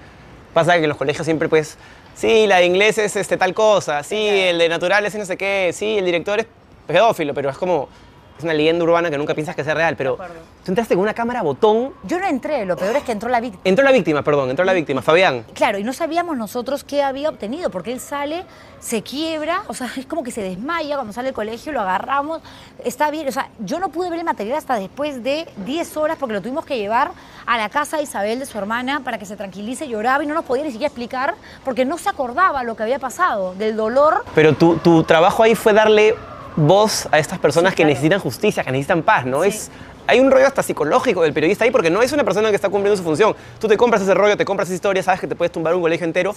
pasa 0.54 0.76
que 0.78 0.84
en 0.84 0.90
los 0.90 0.98
colegios 0.98 1.26
siempre 1.26 1.50
pues, 1.50 1.78
sí, 2.16 2.48
la 2.48 2.58
de 2.58 2.66
inglés 2.66 2.98
es 2.98 3.16
este, 3.16 3.38
tal 3.38 3.54
cosa, 3.54 4.04
sí, 4.04 4.28
el 4.28 4.58
de 4.58 4.70
natural 4.70 5.06
es 5.06 5.16
no 5.16 5.26
sé 5.26 5.38
qué, 5.38 5.72
sí, 5.74 5.98
el 5.98 6.06
director 6.06 6.40
es 6.40 6.48
pedófilo, 6.86 7.34
pero 7.34 7.50
es 7.50 7.58
como, 7.58 7.90
es 8.38 8.44
una 8.44 8.54
leyenda 8.54 8.84
urbana 8.84 9.10
que 9.10 9.18
nunca 9.18 9.34
piensas 9.34 9.56
que 9.56 9.64
sea 9.64 9.74
real, 9.74 9.96
pero 9.96 10.18
tú 10.64 10.72
entraste 10.72 10.96
con 10.96 11.04
una 11.04 11.14
cámara 11.14 11.42
botón, 11.42 11.94
Yo 12.04 12.20
no 12.20 12.28
entré, 12.28 12.66
lo 12.66 12.76
peor 12.78 12.96
es 12.96 13.04
que 13.04 13.12
entró 13.12 13.30
la 13.30 13.40
víctima. 13.40 13.62
entró 13.64 13.84
la 13.84 13.92
víctima, 13.92 14.22
perdón, 14.22 14.50
entró 14.50 14.64
la 14.66 14.74
víctima, 14.74 15.02
Fabián. 15.02 15.46
Claro, 15.54 15.78
y 15.80 15.84
no 15.84 15.94
sabíamos 15.94 16.38
nosotros 16.38 16.84
qué 16.84 17.02
había 17.04 17.30
obtenido, 17.30 17.70
porque 17.70 17.92
él 17.92 18.00
sale, 18.00 18.44
se 18.80 19.02
quiebra, 19.02 19.64
o 19.68 19.74
sea, 19.74 19.90
es 19.98 20.06
como 20.06 20.24
que 20.24 20.32
se 20.32 20.42
desmaya 20.42 20.96
cuando 20.96 21.14
sale 21.14 21.28
del 21.28 21.36
colegio, 21.36 21.72
lo 21.72 21.82
agarramos, 21.82 22.42
está 22.84 23.10
bien, 23.12 23.28
o 23.28 23.32
sea, 23.32 23.50
yo 23.60 23.80
no 23.80 23.90
pude 23.90 24.10
ver 24.10 24.20
el 24.20 24.26
material 24.26 24.58
hasta 24.58 24.76
después 24.76 25.24
de 25.24 25.48
10 25.66 25.98
horas 25.98 26.18
porque 26.20 26.34
lo 26.34 26.42
tuvimos 26.42 26.66
que 26.66 26.78
llevar 26.78 27.12
a 27.46 27.58
la 27.58 27.70
casa 27.70 27.98
de 27.98 28.04
Isabel, 28.04 28.40
de 28.40 28.46
su 28.46 28.58
hermana, 28.58 29.02
para 29.04 29.18
que 29.18 29.26
se 29.26 29.36
tranquilice, 29.36 29.88
lloraba 29.88 30.24
y 30.24 30.28
no 30.28 30.34
nos 30.34 30.46
podía 30.46 30.64
ni 30.64 30.72
siquiera 30.72 30.88
explicar 30.88 31.36
porque 31.64 31.86
no 31.86 31.98
se 31.98 32.10
acordaba 32.10 32.64
lo 32.64 32.76
que 32.76 32.84
había 32.84 33.00
pasado, 33.00 33.56
del 33.56 33.76
dolor. 33.76 34.26
Pero 34.36 34.54
tu, 34.54 34.78
tu 34.78 35.04
trabajo 35.04 35.44
ahí 35.44 35.56
fue 35.56 35.74
darle 35.74 36.16
voz 36.58 37.08
a 37.12 37.20
estas 37.20 37.40
personas 37.40 37.72
Sí, 37.72 37.78
que 37.78 37.84
claro. 37.84 37.90
necesitan 37.94 38.20
justicia, 38.20 38.64
que 38.64 38.72
necesitan 38.72 39.02
paz, 39.04 39.26
¿no? 39.26 39.44
Sí. 39.44 39.50
Es 39.50 39.72
hay 40.10 40.22
un 40.22 40.32
rollo 40.32 40.48
hasta 40.48 40.64
psicológico 40.64 41.22
del 41.24 41.34
periodista 41.34 41.66
ahí 41.66 41.72
porque 41.72 41.90
no 41.90 42.02
es 42.02 42.14
una 42.14 42.24
persona 42.24 42.50
que 42.50 42.56
está 42.56 42.70
cumpliendo 42.70 42.96
su 42.96 43.04
función. 43.04 43.36
Tú 43.60 43.68
te 43.68 43.76
compras 43.76 44.02
ese 44.02 44.14
rollo, 44.14 44.38
te 44.38 44.46
compras 44.46 44.70
esa 44.70 44.76
historia, 44.76 45.04
sabes 45.04 45.20
que 45.20 45.28
te 45.28 45.36
puedes 45.36 45.52
tumbar 45.52 45.76
un 45.76 45.82
colegio 45.82 46.06
entero, 46.06 46.34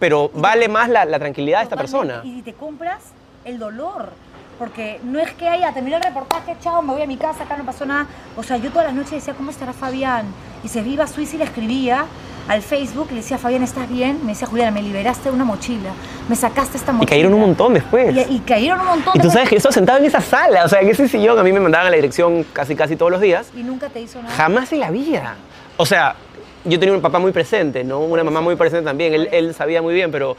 pero 0.00 0.30
vale 0.34 0.68
más 0.68 0.88
la, 0.88 1.04
la 1.04 1.18
tranquilidad 1.20 1.58
de 1.58 1.64
esta 1.64 1.76
persona. 1.76 2.20
Y 2.24 2.42
te 2.42 2.54
compras 2.54 2.98
el 3.44 3.58
dolor. 3.58 4.10
Porque 4.58 5.00
no 5.02 5.18
es 5.18 5.32
que 5.32 5.48
haya 5.48 5.72
terminado 5.72 6.02
el 6.02 6.08
reportaje, 6.14 6.56
chao, 6.60 6.80
me 6.82 6.92
voy 6.92 7.02
a 7.02 7.06
mi 7.06 7.16
casa, 7.16 7.42
acá 7.42 7.56
no 7.56 7.64
pasó 7.64 7.86
nada. 7.86 8.06
O 8.36 8.42
sea, 8.44 8.56
yo 8.56 8.70
todas 8.70 8.86
las 8.86 8.94
noches 8.94 9.10
decía, 9.12 9.34
¿cómo 9.34 9.50
estará 9.50 9.72
Fabián? 9.72 10.26
Y 10.62 10.68
se 10.68 10.80
viva 10.80 11.06
Suiza 11.08 11.34
y 11.34 11.38
le 11.38 11.44
escribía 11.44 12.06
al 12.48 12.62
Facebook, 12.62 13.08
le 13.10 13.16
decía, 13.16 13.38
Fabián, 13.38 13.62
¿estás 13.62 13.88
bien? 13.88 14.20
Me 14.22 14.32
decía, 14.32 14.46
Juliana, 14.46 14.70
me 14.70 14.82
liberaste 14.82 15.28
de 15.30 15.34
una 15.34 15.44
mochila, 15.44 15.90
me 16.28 16.36
sacaste 16.36 16.76
esta 16.76 16.92
Y 16.92 16.94
mochila. 16.94 17.10
cayeron 17.10 17.34
un 17.34 17.40
montón 17.40 17.74
después. 17.74 18.14
Y, 18.14 18.34
y 18.36 18.38
cayeron 18.40 18.80
un 18.80 18.86
montón 18.86 19.12
Y 19.16 19.20
tú 19.20 19.30
sabes 19.30 19.48
que 19.48 19.54
yo 19.54 19.58
estaba 19.58 19.72
sentado 19.72 19.98
en 19.98 20.04
esa 20.04 20.20
sala, 20.20 20.64
o 20.64 20.68
sea, 20.68 20.80
en 20.80 20.88
ese 20.88 21.08
sillón, 21.08 21.38
a 21.38 21.42
mí 21.42 21.52
me 21.52 21.60
mandaban 21.60 21.86
a 21.86 21.90
la 21.90 21.96
dirección 21.96 22.44
casi 22.52 22.76
casi 22.76 22.96
todos 22.96 23.10
los 23.12 23.20
días. 23.20 23.48
Y 23.56 23.62
nunca 23.62 23.88
te 23.88 24.00
hizo 24.00 24.20
nada. 24.22 24.34
Jamás 24.34 24.72
en 24.72 24.80
la 24.80 24.90
vida. 24.90 25.36
O 25.76 25.86
sea, 25.86 26.16
yo 26.64 26.78
tenía 26.78 26.94
un 26.94 27.00
papá 27.02 27.18
muy 27.18 27.32
presente, 27.32 27.82
¿no? 27.84 28.00
Una 28.00 28.24
mamá 28.24 28.40
muy 28.40 28.56
presente 28.56 28.84
también. 28.84 29.14
Él, 29.14 29.28
él 29.32 29.54
sabía 29.54 29.80
muy 29.82 29.94
bien, 29.94 30.10
pero, 30.10 30.36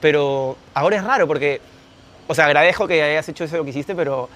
pero 0.00 0.56
ahora 0.74 0.96
es 0.96 1.04
raro 1.04 1.26
porque, 1.26 1.60
o 2.26 2.34
sea, 2.34 2.46
agradezco 2.46 2.86
que 2.86 3.02
hayas 3.02 3.28
hecho 3.28 3.44
eso 3.44 3.56
lo 3.56 3.64
que 3.64 3.70
hiciste, 3.70 3.94
pero 3.94 4.28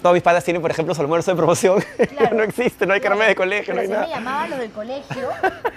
todos 0.00 0.14
mis 0.14 0.22
padres 0.22 0.44
tienen, 0.44 0.62
por 0.62 0.70
ejemplo, 0.70 0.94
su 0.94 1.00
almuerzo 1.00 1.30
de 1.30 1.36
promoción. 1.36 1.82
Claro. 2.10 2.36
no 2.36 2.42
existe, 2.42 2.86
no 2.86 2.94
hay 2.94 3.00
carnet 3.00 3.28
de 3.28 3.34
colegio, 3.34 3.72
no 3.74 3.80
hay 3.80 3.88
nada. 3.88 4.02
me 4.02 4.08
llamaban 4.08 4.50
los 4.50 4.58
del 4.58 4.70
colegio, 4.70 5.28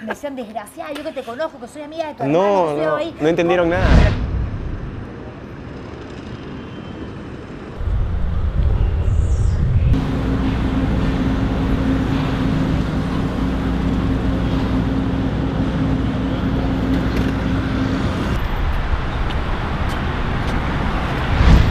me 0.02 0.06
decían, 0.08 0.34
desgraciada, 0.36 0.92
yo 0.92 1.02
que 1.02 1.12
te 1.12 1.22
conozco, 1.22 1.58
que 1.60 1.68
soy 1.68 1.82
amiga 1.82 2.08
de 2.08 2.14
tu 2.14 2.24
No, 2.24 2.70
hermano, 2.70 2.98
no, 2.98 3.12
no 3.20 3.28
entendieron 3.28 3.68
nada. 3.70 3.86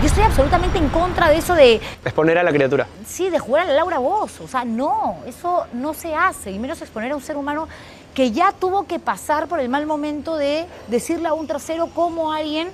Yo 0.01 0.07
estoy 0.07 0.23
absolutamente 0.23 0.77
en 0.77 0.89
contra 1.13 1.29
de 1.29 1.37
eso 1.37 1.53
de, 1.53 1.75
Exponer 2.03 2.39
a 2.39 2.43
la 2.43 2.51
criatura. 2.51 2.87
sí, 3.05 3.29
de 3.29 3.37
jugar 3.37 3.63
a 3.63 3.65
la 3.67 3.73
Laura 3.73 3.99
Voz. 3.99 4.39
O 4.41 4.47
sea, 4.47 4.65
no, 4.65 5.17
eso 5.27 5.65
no 5.73 5.93
se 5.93 6.15
hace. 6.15 6.49
Y 6.49 6.57
menos 6.57 6.81
exponer 6.81 7.11
a 7.11 7.15
un 7.15 7.21
ser 7.21 7.37
humano 7.37 7.67
que 8.15 8.31
ya 8.31 8.51
tuvo 8.51 8.87
que 8.87 8.97
pasar 8.97 9.47
por 9.47 9.59
el 9.59 9.69
mal 9.69 9.85
momento 9.85 10.37
de 10.37 10.65
decirle 10.87 11.27
a 11.27 11.33
un 11.33 11.45
tercero 11.45 11.87
como 11.93 12.33
alguien 12.33 12.69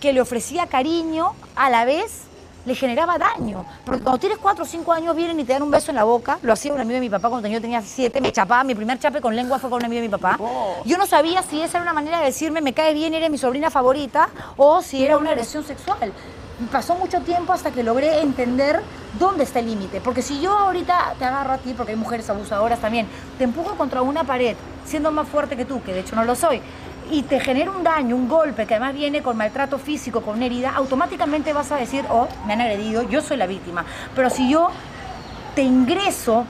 que 0.00 0.14
le 0.14 0.22
ofrecía 0.22 0.66
cariño, 0.68 1.34
a 1.54 1.68
la 1.68 1.84
vez 1.84 2.22
le 2.64 2.74
generaba 2.74 3.18
daño. 3.18 3.66
Porque 3.84 4.02
cuando 4.02 4.18
tienes 4.18 4.38
cuatro 4.38 4.64
o 4.64 4.66
cinco 4.66 4.92
años 4.92 5.14
vienen 5.14 5.38
y 5.38 5.44
te 5.44 5.52
dan 5.52 5.62
un 5.62 5.70
beso 5.70 5.90
en 5.90 5.96
la 5.96 6.04
boca, 6.04 6.38
lo 6.40 6.52
hacía 6.52 6.72
un 6.72 6.80
amigo 6.80 6.94
de 6.94 7.00
mi 7.00 7.10
papá 7.10 7.28
cuando 7.28 7.46
yo 7.48 7.60
tenía 7.60 7.82
siete, 7.82 8.22
me 8.22 8.32
chapaba, 8.32 8.64
mi 8.64 8.74
primer 8.74 8.98
chape 8.98 9.20
con 9.20 9.36
lengua 9.36 9.58
fue 9.58 9.68
con 9.68 9.80
un 9.80 9.84
amigo 9.84 10.00
de 10.00 10.08
mi 10.08 10.12
papá. 10.12 10.38
Yo 10.86 10.96
no 10.96 11.06
sabía 11.06 11.42
si 11.42 11.60
esa 11.60 11.76
era 11.76 11.82
una 11.82 11.92
manera 11.92 12.20
de 12.20 12.26
decirme 12.26 12.62
me 12.62 12.72
cae 12.72 12.94
bien, 12.94 13.12
eres 13.12 13.30
mi 13.30 13.36
sobrina 13.36 13.70
favorita, 13.70 14.30
o 14.56 14.80
si 14.80 15.04
era 15.04 15.18
una 15.18 15.30
agresión 15.30 15.62
sexual. 15.62 16.10
Pasó 16.70 16.94
mucho 16.94 17.20
tiempo 17.20 17.52
hasta 17.52 17.72
que 17.72 17.82
logré 17.82 18.20
entender 18.20 18.80
dónde 19.18 19.44
está 19.44 19.58
el 19.58 19.66
límite. 19.66 20.00
Porque 20.00 20.22
si 20.22 20.40
yo 20.40 20.56
ahorita 20.56 21.14
te 21.18 21.24
agarro 21.24 21.54
a 21.54 21.58
ti, 21.58 21.74
porque 21.74 21.92
hay 21.92 21.98
mujeres 21.98 22.30
abusadoras 22.30 22.80
también, 22.80 23.06
te 23.38 23.44
empujo 23.44 23.74
contra 23.76 24.02
una 24.02 24.24
pared, 24.24 24.56
siendo 24.84 25.10
más 25.10 25.28
fuerte 25.28 25.56
que 25.56 25.64
tú, 25.64 25.82
que 25.82 25.92
de 25.92 26.00
hecho 26.00 26.14
no 26.14 26.24
lo 26.24 26.34
soy, 26.34 26.60
y 27.10 27.22
te 27.22 27.40
genera 27.40 27.70
un 27.70 27.82
daño, 27.82 28.16
un 28.16 28.28
golpe, 28.28 28.66
que 28.66 28.74
además 28.74 28.94
viene 28.94 29.22
con 29.22 29.36
maltrato 29.36 29.78
físico, 29.78 30.22
con 30.22 30.36
una 30.36 30.46
herida, 30.46 30.72
automáticamente 30.74 31.52
vas 31.52 31.72
a 31.72 31.76
decir, 31.76 32.04
oh, 32.08 32.28
me 32.46 32.54
han 32.54 32.60
agredido, 32.60 33.02
yo 33.02 33.20
soy 33.20 33.36
la 33.36 33.46
víctima. 33.46 33.84
Pero 34.14 34.30
si 34.30 34.48
yo 34.50 34.68
te 35.54 35.62
ingreso, 35.62 36.44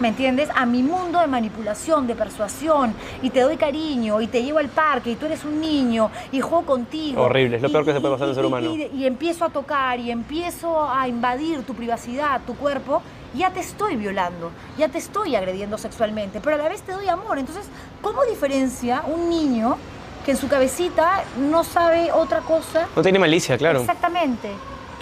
¿me 0.00 0.08
entiendes? 0.08 0.48
A 0.54 0.66
mi 0.66 0.82
mundo 0.82 1.20
de 1.20 1.26
manipulación, 1.26 2.06
de 2.06 2.14
persuasión, 2.14 2.94
y 3.22 3.30
te 3.30 3.40
doy 3.40 3.56
cariño, 3.56 4.20
y 4.20 4.26
te 4.26 4.42
llevo 4.42 4.58
al 4.58 4.68
parque, 4.68 5.10
y 5.12 5.16
tú 5.16 5.26
eres 5.26 5.44
un 5.44 5.60
niño, 5.60 6.10
y 6.32 6.40
juego 6.40 6.64
contigo. 6.64 7.22
Horrible, 7.22 7.56
es 7.56 7.62
lo 7.62 7.68
y- 7.68 7.72
peor 7.72 7.84
que 7.84 7.92
se 7.92 8.00
puede 8.00 8.14
pasar 8.14 8.26
a 8.26 8.30
un 8.30 8.34
ser 8.34 8.44
humano. 8.46 8.74
Y, 8.74 8.90
y 8.94 9.06
empiezo 9.06 9.44
a 9.44 9.50
tocar, 9.50 9.98
y 10.00 10.10
empiezo 10.10 10.88
a 10.88 11.06
invadir 11.08 11.62
tu 11.64 11.74
privacidad, 11.74 12.40
tu 12.46 12.54
cuerpo, 12.54 13.02
ya 13.34 13.50
te 13.50 13.60
estoy 13.60 13.96
violando, 13.96 14.50
ya 14.78 14.88
te 14.88 14.98
estoy 14.98 15.34
agrediendo 15.36 15.76
sexualmente, 15.78 16.40
pero 16.40 16.56
a 16.56 16.58
la 16.58 16.68
vez 16.68 16.82
te 16.82 16.92
doy 16.92 17.08
amor. 17.08 17.38
Entonces, 17.38 17.66
¿cómo 18.00 18.24
diferencia 18.24 19.02
un 19.06 19.28
niño 19.28 19.76
que 20.24 20.30
en 20.30 20.36
su 20.36 20.48
cabecita 20.48 21.24
no 21.38 21.64
sabe 21.64 22.10
otra 22.12 22.40
cosa 22.40 22.86
No 22.96 23.02
tiene 23.02 23.18
malicia, 23.18 23.58
claro. 23.58 23.80
Exactamente. 23.80 24.50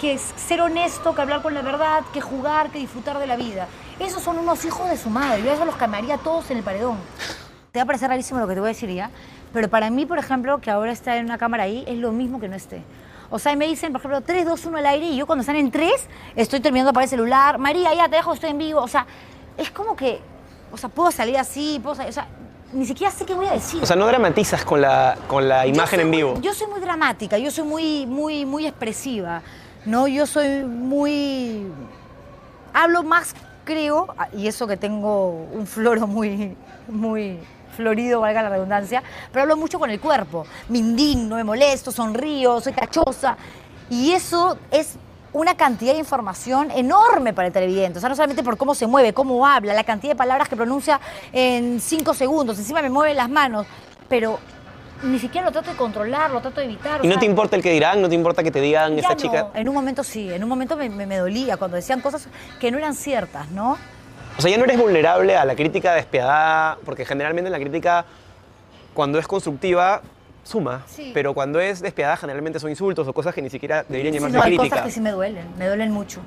Que 0.01 0.13
es 0.13 0.33
ser 0.35 0.59
honesto, 0.61 1.13
que 1.15 1.21
hablar 1.21 1.41
con 1.41 1.53
la 1.53 1.61
verdad, 1.61 2.01
que 2.11 2.19
jugar, 2.21 2.71
que 2.71 2.79
disfrutar 2.79 3.19
de 3.19 3.27
la 3.27 3.35
vida. 3.37 3.67
Esos 3.99 4.21
son 4.23 4.37
unos 4.39 4.63
hijos 4.65 4.89
de 4.89 4.97
su 4.97 5.09
madre. 5.09 5.43
Yo 5.43 5.51
eso 5.51 5.65
los 5.65 5.75
quemaría 5.75 6.17
todos 6.17 6.49
en 6.51 6.57
el 6.57 6.63
paredón. 6.63 6.97
Te 7.71 7.79
va 7.79 7.83
a 7.83 7.85
parecer 7.85 8.09
rarísimo 8.09 8.39
lo 8.39 8.47
que 8.47 8.53
te 8.53 8.59
voy 8.59 8.67
a 8.69 8.73
decir 8.73 8.89
ya, 8.91 9.09
pero 9.51 9.67
para 9.69 9.89
mí, 9.89 10.05
por 10.05 10.19
ejemplo, 10.19 10.59
que 10.59 10.69
ahora 10.69 10.91
está 10.91 11.15
en 11.17 11.25
una 11.25 11.37
cámara 11.37 11.63
ahí, 11.63 11.83
es 11.87 11.97
lo 11.97 12.11
mismo 12.11 12.39
que 12.39 12.47
no 12.47 12.55
esté. 12.55 12.83
O 13.31 13.39
sea, 13.39 13.55
me 13.55 13.65
dicen, 13.65 13.91
por 13.91 13.99
ejemplo, 14.01 14.21
3, 14.21 14.45
2, 14.45 14.65
1 14.65 14.77
al 14.77 14.85
aire 14.85 15.05
y 15.07 15.15
yo 15.17 15.25
cuando 15.25 15.41
están 15.41 15.55
en 15.55 15.71
3 15.71 15.91
estoy 16.35 16.59
terminando 16.59 16.89
de 16.89 16.91
apagar 16.91 17.05
el 17.05 17.09
celular. 17.09 17.57
María, 17.57 17.91
ya 17.95 18.07
te 18.07 18.17
dejo, 18.17 18.33
estoy 18.33 18.51
en 18.51 18.59
vivo. 18.59 18.79
O 18.81 18.87
sea, 18.87 19.07
es 19.57 19.71
como 19.71 19.95
que, 19.95 20.19
o 20.71 20.77
sea, 20.77 20.89
puedo 20.89 21.09
salir 21.09 21.37
así, 21.37 21.79
puedo 21.81 21.95
salir, 21.95 22.11
o 22.11 22.13
sea, 22.13 22.27
ni 22.73 22.85
siquiera 22.85 23.11
sé 23.11 23.25
qué 23.25 23.33
voy 23.33 23.47
a 23.47 23.53
decir. 23.53 23.81
O 23.81 23.85
sea, 23.87 23.95
no 23.95 24.05
dramatizas 24.05 24.63
con 24.63 24.81
la, 24.81 25.17
con 25.27 25.47
la 25.49 25.65
imagen 25.65 25.99
en 26.01 26.07
muy- 26.09 26.17
vivo. 26.17 26.39
yo 26.41 26.53
soy 26.53 26.67
muy 26.67 26.79
dramática, 26.79 27.39
yo 27.39 27.49
soy 27.49 27.63
muy, 27.63 28.05
muy, 28.05 28.45
muy 28.45 28.67
expresiva. 28.67 29.41
No, 29.85 30.07
yo 30.07 30.27
soy 30.27 30.63
muy. 30.63 31.65
Hablo 32.71 33.01
más, 33.03 33.33
creo, 33.63 34.07
y 34.33 34.47
eso 34.47 34.67
que 34.67 34.77
tengo 34.77 35.29
un 35.29 35.65
floro 35.67 36.07
muy, 36.07 36.55
muy 36.87 37.39
florido, 37.75 38.21
valga 38.21 38.43
la 38.43 38.49
redundancia, 38.49 39.03
pero 39.31 39.43
hablo 39.43 39.57
mucho 39.57 39.79
con 39.79 39.89
el 39.89 39.99
cuerpo. 39.99 40.45
Me 40.69 40.77
indigno, 40.77 41.35
me 41.35 41.43
molesto, 41.43 41.91
sonrío, 41.91 42.61
soy 42.61 42.73
cachosa. 42.73 43.37
Y 43.89 44.11
eso 44.11 44.57
es 44.71 44.95
una 45.33 45.55
cantidad 45.55 45.93
de 45.93 45.99
información 45.99 46.69
enorme 46.71 47.33
para 47.33 47.47
el 47.47 47.53
televidente. 47.53 47.97
O 47.97 47.99
sea, 47.99 48.09
no 48.09 48.15
solamente 48.15 48.43
por 48.43 48.55
cómo 48.57 48.75
se 48.75 48.87
mueve, 48.87 49.13
cómo 49.13 49.45
habla, 49.45 49.73
la 49.73 49.83
cantidad 49.83 50.13
de 50.13 50.17
palabras 50.17 50.47
que 50.47 50.55
pronuncia 50.55 50.99
en 51.31 51.81
cinco 51.81 52.13
segundos, 52.13 52.57
encima 52.59 52.81
me 52.81 52.89
mueve 52.89 53.13
las 53.13 53.29
manos, 53.29 53.65
pero 54.07 54.39
ni 55.01 55.17
siquiera 55.19 55.45
lo 55.47 55.51
trato 55.51 55.71
de 55.71 55.77
controlar, 55.77 56.31
lo 56.31 56.39
trato 56.41 56.59
de 56.61 56.65
evitar. 56.67 57.03
Y 57.03 57.07
no 57.07 57.13
sea, 57.13 57.19
te 57.19 57.25
importa 57.25 57.55
el 57.55 57.63
que 57.63 57.71
dirán, 57.71 58.01
no 58.01 58.07
te 58.09 58.15
importa 58.15 58.43
que 58.43 58.51
te 58.51 58.61
digan 58.61 58.93
ya 58.95 59.01
esta 59.01 59.13
no. 59.15 59.19
chica. 59.19 59.47
En 59.55 59.67
un 59.67 59.75
momento 59.75 60.03
sí, 60.03 60.31
en 60.31 60.43
un 60.43 60.49
momento 60.49 60.77
me, 60.77 60.89
me- 60.89 61.05
me 61.07 61.17
dolía 61.17 61.57
cuando 61.57 61.75
decían 61.75 61.99
cosas 62.01 62.27
que 62.59 62.71
no 62.71 62.77
eran 62.77 62.93
ciertas, 62.93 63.49
¿no? 63.51 63.77
O 64.37 64.41
sea, 64.41 64.49
ya 64.49 64.57
no 64.57 64.63
eres 64.63 64.77
vulnerable 64.77 65.35
a 65.35 65.45
la 65.45 65.55
crítica 65.55 65.93
despiadada, 65.93 66.77
porque 66.85 67.05
generalmente 67.05 67.49
la 67.49 67.59
crítica, 67.59 68.05
cuando 68.93 69.19
es 69.19 69.27
constructiva, 69.27 70.01
suma. 70.43 70.83
Sí. 70.87 71.11
Pero 71.13 71.33
cuando 71.33 71.59
es 71.59 71.81
despiadada, 71.81 72.17
generalmente 72.17 72.59
son 72.59 72.69
insultos 72.69 73.07
o 73.07 73.13
cosas 73.13 73.33
que 73.35 73.41
ni 73.41 73.49
siquiera 73.49 73.83
deberían 73.87 74.13
Sí, 74.13 74.19
llamarse 74.19 74.37
no, 74.37 74.43
hay 74.43 74.49
crítica. 74.57 74.69
cosas 74.77 74.85
que 74.87 74.91
sí 74.91 75.01
me 75.01 75.11
duelen, 75.11 75.45
me 75.57 75.67
duelen 75.67 75.91
mucho. 75.91 76.19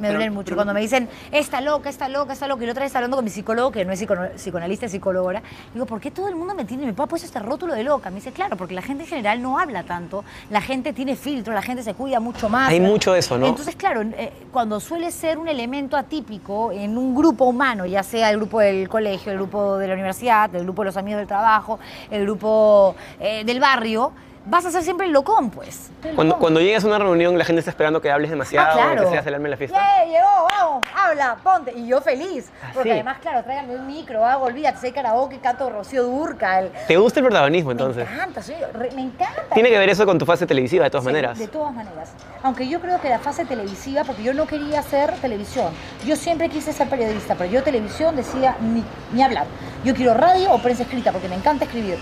Me 0.00 0.08
Pero- 0.08 0.14
duelen 0.18 0.34
mucho. 0.34 0.54
Cuando 0.54 0.72
me 0.74 0.80
dicen, 0.80 1.08
esta 1.30 1.60
loca, 1.60 1.90
esta 1.90 2.08
loca, 2.08 2.32
esta 2.32 2.46
loca, 2.48 2.62
y 2.62 2.66
la 2.66 2.72
otra 2.72 2.84
vez 2.84 2.94
hablando 2.96 3.16
con 3.18 3.24
mi 3.24 3.30
psicólogo, 3.30 3.70
que 3.70 3.84
no 3.84 3.92
es 3.92 4.00
psicono- 4.00 4.30
psicoanalista, 4.34 4.86
es 4.86 4.92
psicóloga, 4.92 5.42
digo, 5.74 5.84
¿por 5.86 6.00
qué 6.00 6.10
todo 6.10 6.28
el 6.28 6.34
mundo 6.36 6.54
me 6.54 6.64
tiene, 6.64 6.86
mi 6.86 6.92
papá 6.92 7.08
puesto 7.10 7.26
este 7.26 7.38
rótulo 7.38 7.74
de 7.74 7.84
loca? 7.84 8.08
Me 8.10 8.16
dice, 8.16 8.32
claro, 8.32 8.56
porque 8.56 8.74
la 8.74 8.82
gente 8.82 9.04
en 9.04 9.08
general 9.10 9.42
no 9.42 9.58
habla 9.58 9.82
tanto, 9.82 10.24
la 10.48 10.60
gente 10.62 10.92
tiene 10.92 11.16
filtro, 11.16 11.52
la 11.52 11.62
gente 11.62 11.82
se 11.82 11.92
cuida 11.94 12.18
mucho 12.18 12.48
más. 12.48 12.70
Hay 12.70 12.80
mucho 12.80 13.12
de 13.12 13.18
eso, 13.18 13.36
¿no? 13.36 13.46
Entonces, 13.46 13.76
claro, 13.76 14.00
eh, 14.02 14.32
cuando 14.50 14.80
suele 14.80 15.10
ser 15.10 15.36
un 15.38 15.48
elemento 15.48 15.96
atípico 15.96 16.72
en 16.72 16.96
un 16.96 17.14
grupo 17.14 17.44
humano, 17.44 17.84
ya 17.84 18.02
sea 18.02 18.30
el 18.30 18.38
grupo 18.38 18.60
del 18.60 18.88
colegio, 18.88 19.32
el 19.32 19.38
grupo 19.38 19.76
de 19.76 19.86
la 19.88 19.94
universidad, 19.94 20.54
el 20.54 20.64
grupo 20.64 20.82
de 20.82 20.86
los 20.86 20.96
amigos 20.96 21.18
del 21.18 21.28
trabajo, 21.28 21.78
el 22.10 22.22
grupo 22.24 22.94
eh, 23.20 23.44
del 23.44 23.60
barrio, 23.60 24.12
vas 24.46 24.64
a 24.64 24.70
ser 24.70 24.82
siempre 24.82 25.06
el 25.06 25.12
locón, 25.12 25.50
pues. 25.50 25.90
El 26.02 26.14
Cuando, 26.14 26.34
locón. 26.34 26.40
cuando 26.40 26.60
llegas 26.60 26.82
a 26.84 26.86
una 26.86 26.98
reunión, 26.98 27.36
la 27.38 27.44
gente 27.44 27.60
está 27.60 27.70
esperando 27.70 28.00
que 28.00 28.10
hables 28.10 28.30
demasiado, 28.30 28.68
Ah, 28.70 28.72
claro. 28.72 29.02
que 29.04 29.10
seas 29.10 29.26
el 29.26 29.34
alma 29.34 29.44
de 29.44 29.50
la 29.50 29.56
fiesta. 29.56 29.78
¡Eh, 30.02 30.08
llegó! 30.08 30.48
¡Vamos! 30.48 30.86
¡Habla! 30.94 31.36
¡Ponte! 31.42 31.72
Y 31.76 31.86
yo 31.86 32.00
feliz. 32.00 32.50
Ah, 32.62 32.70
Porque 32.72 32.88
sí. 32.88 32.92
además, 32.94 33.18
claro, 33.20 33.42
tráiganme 33.44 33.76
un 33.76 33.86
micro, 33.86 34.24
hago, 34.24 34.44
olvídate, 34.46 34.78
soy 34.80 34.92
karaoke, 34.92 35.38
canto 35.40 35.68
Rocío 35.70 36.04
Durcal. 36.04 36.70
¿Te 36.88 36.96
gusta 36.96 37.20
el 37.20 37.26
protagonismo 37.26 37.70
entonces? 37.72 38.08
Me 38.08 38.14
encanta, 38.14 38.42
soy- 38.42 38.54
re- 38.72 38.90
me 38.94 39.02
encanta. 39.02 39.42
Tiene 39.54 39.68
que 39.70 39.78
ver 39.78 39.88
eso 39.90 40.06
con 40.06 40.18
tu 40.18 40.24
fase 40.26 40.46
televisiva, 40.46 40.84
de 40.84 40.90
todas 40.90 41.04
Sí, 41.04 41.08
maneras. 41.10 41.38
De 41.38 41.48
todas 41.48 41.74
maneras. 41.74 42.10
Aunque 42.42 42.66
yo 42.68 42.80
creo 42.80 43.00
que 43.00 43.08
la 43.10 43.18
fase 43.18 43.44
televisiva, 43.44 44.04
porque 44.04 44.22
yo 44.22 44.32
no 44.34 44.46
quería 44.46 44.80
hacer 44.80 45.12
televisión. 45.20 45.72
Yo 46.06 46.16
siempre 46.16 46.48
quise 46.48 46.72
ser 46.72 46.88
periodista, 46.88 47.34
pero 47.34 47.50
yo 47.50 47.62
televisión 47.62 48.16
decía 48.16 48.56
ni, 48.60 48.82
ni 49.12 49.22
hablar. 49.22 49.46
Yo 49.84 49.94
quiero 49.94 50.14
radio 50.14 50.52
o 50.52 50.58
prensa 50.62 50.82
escrita, 50.84 51.12
porque 51.12 51.28
me 51.28 51.34
encanta 51.36 51.64
escribir. 51.64 51.98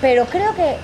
Pero 0.00 0.26
creo 0.26 0.54
que 0.54 0.76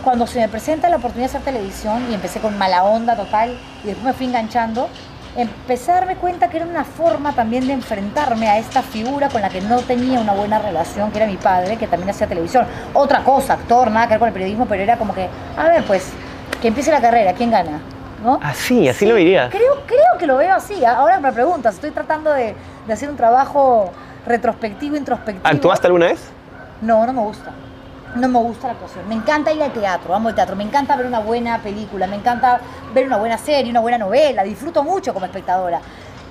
cuando 0.00 0.26
se 0.26 0.40
me 0.40 0.48
presenta 0.48 0.88
la 0.88 0.96
oportunidad 0.96 1.30
de 1.30 1.38
hacer 1.38 1.52
televisión, 1.52 2.06
y 2.10 2.14
empecé 2.14 2.40
con 2.40 2.56
mala 2.58 2.84
onda 2.84 3.16
total, 3.16 3.58
y 3.82 3.88
después 3.88 4.04
me 4.04 4.12
fui 4.12 4.26
enganchando, 4.26 4.88
empecé 5.36 5.92
a 5.92 5.96
darme 5.96 6.16
cuenta 6.16 6.48
que 6.48 6.56
era 6.56 6.66
una 6.66 6.84
forma 6.84 7.32
también 7.32 7.66
de 7.66 7.72
enfrentarme 7.72 8.48
a 8.48 8.58
esta 8.58 8.82
figura 8.82 9.28
con 9.28 9.40
la 9.40 9.48
que 9.48 9.60
no 9.60 9.78
tenía 9.80 10.20
una 10.20 10.32
buena 10.32 10.58
relación, 10.58 11.10
que 11.10 11.18
era 11.18 11.26
mi 11.26 11.36
padre, 11.36 11.76
que 11.76 11.86
también 11.86 12.10
hacía 12.10 12.26
televisión. 12.26 12.66
Otra 12.94 13.22
cosa, 13.22 13.54
actor, 13.54 13.90
nada 13.90 14.06
que 14.06 14.14
ver 14.14 14.18
con 14.18 14.28
el 14.28 14.34
periodismo, 14.34 14.66
pero 14.66 14.82
era 14.82 14.96
como 14.96 15.14
que, 15.14 15.28
a 15.56 15.64
ver, 15.64 15.84
pues, 15.84 16.10
que 16.60 16.68
empiece 16.68 16.90
la 16.90 17.00
carrera, 17.00 17.32
¿quién 17.32 17.50
gana? 17.50 17.80
¿no? 18.22 18.38
Así, 18.42 18.88
así 18.88 19.06
lo 19.06 19.14
dirías. 19.14 19.50
Creo, 19.50 19.82
creo 19.86 20.18
que 20.18 20.26
lo 20.26 20.36
veo 20.36 20.54
así. 20.54 20.84
Ahora 20.84 21.20
me 21.20 21.32
preguntas, 21.32 21.74
estoy 21.76 21.90
tratando 21.90 22.30
de, 22.32 22.54
de 22.86 22.92
hacer 22.92 23.08
un 23.08 23.16
trabajo 23.16 23.90
retrospectivo, 24.26 24.96
introspectivo. 24.96 25.46
¿Actuaste 25.46 25.86
alguna 25.86 26.08
vez? 26.08 26.20
No, 26.82 27.06
no 27.06 27.12
me 27.12 27.22
gusta. 27.22 27.50
No 28.14 28.28
me 28.28 28.38
gusta 28.40 28.66
la 28.66 28.72
actuación. 28.72 29.08
Me 29.08 29.14
encanta 29.14 29.52
ir 29.52 29.62
al 29.62 29.72
teatro, 29.72 30.14
amo 30.14 30.28
el 30.30 30.34
teatro. 30.34 30.56
Me 30.56 30.64
encanta 30.64 30.96
ver 30.96 31.06
una 31.06 31.20
buena 31.20 31.58
película, 31.58 32.06
me 32.06 32.16
encanta 32.16 32.60
ver 32.92 33.06
una 33.06 33.16
buena 33.16 33.38
serie, 33.38 33.70
una 33.70 33.80
buena 33.80 33.98
novela. 33.98 34.42
Disfruto 34.42 34.82
mucho 34.82 35.14
como 35.14 35.26
espectadora. 35.26 35.80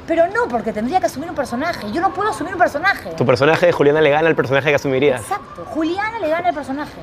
Pero 0.05 0.27
no, 0.27 0.47
porque 0.49 0.73
tendría 0.73 0.99
que 0.99 1.05
asumir 1.05 1.29
un 1.29 1.35
personaje. 1.35 1.91
Yo 1.91 2.01
no 2.01 2.13
puedo 2.13 2.31
asumir 2.31 2.53
un 2.53 2.59
personaje. 2.59 3.11
Tu 3.11 3.25
personaje 3.25 3.67
de 3.67 3.71
Juliana 3.71 4.01
le 4.01 4.09
gana 4.09 4.27
al 4.27 4.35
personaje 4.35 4.69
que 4.69 4.75
asumirías. 4.75 5.21
Exacto. 5.21 5.65
Juliana 5.65 6.19
le 6.19 6.29
gana 6.29 6.49
el 6.49 6.55
personaje. 6.55 6.99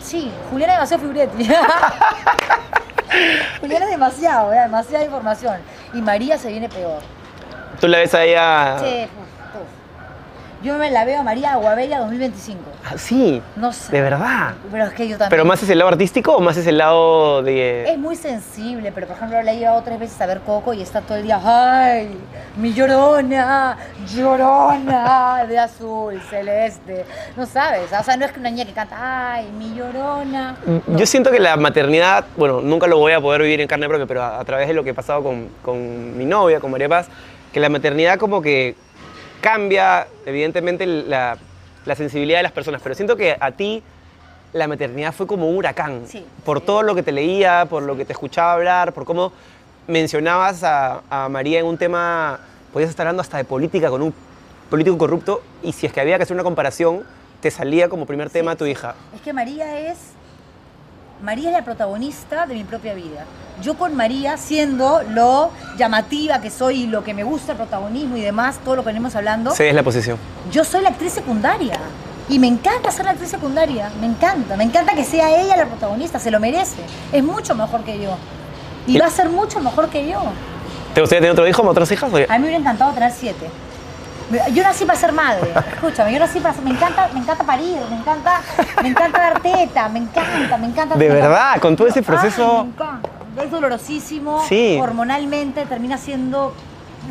Sí, 0.00 0.32
Juliana 0.50 0.74
es 0.74 0.78
demasiado 0.78 1.02
figuretti. 1.02 1.44
Juliana 3.60 3.84
es 3.84 3.90
demasiado, 3.90 4.50
demasiada 4.50 5.04
información. 5.04 5.56
Y 5.92 6.00
María 6.00 6.38
se 6.38 6.48
viene 6.48 6.68
peor. 6.68 7.00
Tú 7.80 7.88
la 7.88 7.98
ves 7.98 8.14
a 8.14 8.22
ella. 8.24 8.78
Sí, 8.78 9.04
uf, 9.04 9.60
uf. 9.60 10.64
Yo 10.64 10.78
me 10.78 10.90
la 10.90 11.04
veo 11.04 11.20
a 11.20 11.22
María 11.24 11.52
Aguabella 11.52 11.98
2025. 11.98 12.60
Ah, 12.84 12.98
sí. 12.98 13.40
No 13.56 13.72
sé. 13.72 13.92
De 13.92 14.00
verdad. 14.00 14.54
Pero 14.70 14.84
es 14.84 14.92
que 14.92 15.04
yo 15.08 15.16
también. 15.16 15.30
¿Pero 15.30 15.44
más 15.44 15.62
es 15.62 15.70
el 15.70 15.78
lado 15.78 15.90
artístico 15.90 16.36
o 16.36 16.40
más 16.40 16.56
es 16.56 16.66
el 16.66 16.78
lado 16.78 17.42
de.? 17.42 17.84
Es 17.88 17.98
muy 17.98 18.16
sensible, 18.16 18.90
pero 18.92 19.06
por 19.06 19.16
ejemplo 19.16 19.40
la 19.42 19.52
he 19.52 19.58
llevado 19.58 19.82
tres 19.82 20.00
veces 20.00 20.20
a 20.20 20.26
ver 20.26 20.40
Coco 20.40 20.74
y 20.74 20.82
está 20.82 21.00
todo 21.00 21.16
el 21.16 21.24
día, 21.24 21.40
¡ay! 21.44 22.10
Mi 22.56 22.72
llorona, 22.72 23.78
llorona, 24.12 25.44
de 25.48 25.58
azul, 25.58 26.20
celeste. 26.28 27.04
No 27.36 27.46
sabes, 27.46 27.92
o 27.92 28.02
sea, 28.02 28.16
no 28.16 28.24
es 28.24 28.32
que 28.32 28.40
una 28.40 28.50
niña 28.50 28.64
que 28.64 28.72
canta, 28.72 28.96
¡ay! 29.34 29.48
Mi 29.56 29.74
llorona. 29.74 30.56
No. 30.66 30.98
Yo 30.98 31.06
siento 31.06 31.30
que 31.30 31.38
la 31.38 31.56
maternidad, 31.56 32.24
bueno, 32.36 32.60
nunca 32.60 32.86
lo 32.88 32.98
voy 32.98 33.12
a 33.12 33.20
poder 33.20 33.42
vivir 33.42 33.60
en 33.60 33.68
carne 33.68 33.88
propia, 33.88 34.06
pero 34.06 34.22
a, 34.22 34.40
a 34.40 34.44
través 34.44 34.66
de 34.66 34.74
lo 34.74 34.82
que 34.82 34.90
he 34.90 34.94
pasado 34.94 35.22
con, 35.22 35.48
con 35.62 36.18
mi 36.18 36.24
novia, 36.24 36.58
con 36.58 36.70
María 36.70 36.88
Paz, 36.88 37.08
que 37.52 37.60
la 37.60 37.68
maternidad 37.68 38.18
como 38.18 38.42
que 38.42 38.74
cambia, 39.40 40.06
evidentemente, 40.26 40.86
la, 40.86 41.38
la 41.84 41.94
sensibilidad 41.94 42.38
de 42.38 42.42
las 42.44 42.52
personas, 42.52 42.80
pero 42.82 42.94
siento 42.94 43.16
que 43.16 43.36
a 43.38 43.50
ti 43.52 43.82
la 44.52 44.68
maternidad 44.68 45.12
fue 45.12 45.26
como 45.26 45.48
un 45.48 45.56
huracán, 45.56 46.02
Sí. 46.06 46.24
por 46.44 46.60
todo 46.60 46.82
lo 46.82 46.94
que 46.94 47.02
te 47.02 47.12
leía, 47.12 47.66
por 47.68 47.82
lo 47.82 47.96
que 47.96 48.04
te 48.04 48.12
escuchaba 48.12 48.52
hablar, 48.52 48.92
por 48.92 49.04
cómo 49.04 49.32
mencionabas 49.86 50.62
a, 50.62 51.02
a 51.10 51.28
María 51.28 51.60
en 51.60 51.66
un 51.66 51.78
tema, 51.78 52.38
podías 52.72 52.90
estar 52.90 53.06
hablando 53.06 53.22
hasta 53.22 53.38
de 53.38 53.44
política 53.44 53.88
con 53.90 54.02
un 54.02 54.14
político 54.70 54.96
corrupto, 54.98 55.42
y 55.62 55.72
si 55.72 55.86
es 55.86 55.92
que 55.92 56.00
había 56.00 56.16
que 56.16 56.22
hacer 56.24 56.34
una 56.34 56.44
comparación, 56.44 57.02
te 57.40 57.50
salía 57.50 57.88
como 57.88 58.06
primer 58.06 58.30
tema 58.30 58.54
tu 58.56 58.64
hija. 58.66 58.94
Es 59.14 59.20
que 59.22 59.32
María 59.32 59.78
es. 59.80 59.98
María 61.22 61.50
es 61.50 61.54
la 61.54 61.62
protagonista 61.64 62.46
de 62.46 62.54
mi 62.54 62.64
propia 62.64 62.94
vida. 62.94 63.24
Yo 63.62 63.74
con 63.74 63.94
María, 63.94 64.36
siendo 64.36 65.02
lo 65.08 65.50
llamativa 65.78 66.40
que 66.40 66.50
soy 66.50 66.82
y 66.82 66.86
lo 66.88 67.04
que 67.04 67.14
me 67.14 67.22
gusta 67.22 67.52
el 67.52 67.58
protagonismo 67.58 68.16
y 68.16 68.20
demás, 68.22 68.58
todo 68.64 68.74
lo 68.76 68.82
que 68.82 68.88
venimos 68.88 69.14
hablando, 69.14 69.52
Sí, 69.52 69.62
es 69.64 69.74
la 69.74 69.84
posición. 69.84 70.18
yo 70.50 70.64
soy 70.64 70.82
la 70.82 70.88
actriz 70.90 71.12
secundaria. 71.12 71.78
Y 72.28 72.38
me 72.38 72.46
encanta 72.48 72.90
ser 72.90 73.04
la 73.04 73.12
actriz 73.12 73.30
secundaria, 73.30 73.90
me 74.00 74.06
encanta, 74.06 74.56
me 74.56 74.64
encanta 74.64 74.94
que 74.94 75.04
sea 75.04 75.30
ella 75.40 75.56
la 75.56 75.66
protagonista, 75.66 76.18
se 76.18 76.30
lo 76.30 76.40
merece. 76.40 76.76
Es 77.12 77.22
mucho 77.22 77.54
mejor 77.54 77.82
que 77.84 78.00
yo. 78.00 78.16
Y 78.86 78.96
Y- 78.96 78.98
va 78.98 79.06
a 79.06 79.10
ser 79.10 79.28
mucho 79.28 79.60
mejor 79.60 79.88
que 79.90 80.08
yo. 80.08 80.20
¿Te 80.94 81.00
gustaría 81.00 81.20
tener 81.20 81.32
otro 81.32 81.46
hijo, 81.46 81.62
otras 81.62 81.90
hijas? 81.92 82.10
A 82.12 82.16
mí 82.16 82.22
me 82.26 82.38
hubiera 82.38 82.56
encantado 82.58 82.92
tener 82.92 83.12
siete. 83.12 83.48
Yo 84.52 84.62
nací 84.62 84.84
para 84.84 84.98
ser 84.98 85.12
madre, 85.12 85.52
escúchame, 85.74 86.12
yo 86.12 86.18
nací 86.18 86.40
para 86.40 86.54
ser, 86.54 86.64
me 86.64 86.70
encanta, 86.70 87.08
me 87.12 87.20
encanta 87.20 87.44
parir, 87.44 87.76
me 87.90 87.96
encanta, 87.96 88.40
me 88.82 88.88
encanta 88.88 89.18
dar 89.20 89.40
teta, 89.40 89.88
me 89.88 89.98
encanta, 89.98 90.56
me 90.56 90.66
encanta. 90.66 90.94
De 90.96 91.08
verdad, 91.08 91.58
con 91.60 91.76
todo 91.76 91.86
ese 91.88 91.98
Ay, 92.00 92.04
proceso- 92.04 92.64
me 92.64 92.70
encanta. 92.70 93.08
Es 93.42 93.50
dolorosísimo, 93.50 94.42
Sí. 94.48 94.78
hormonalmente 94.80 95.64
termina 95.66 95.96
siendo 95.98 96.54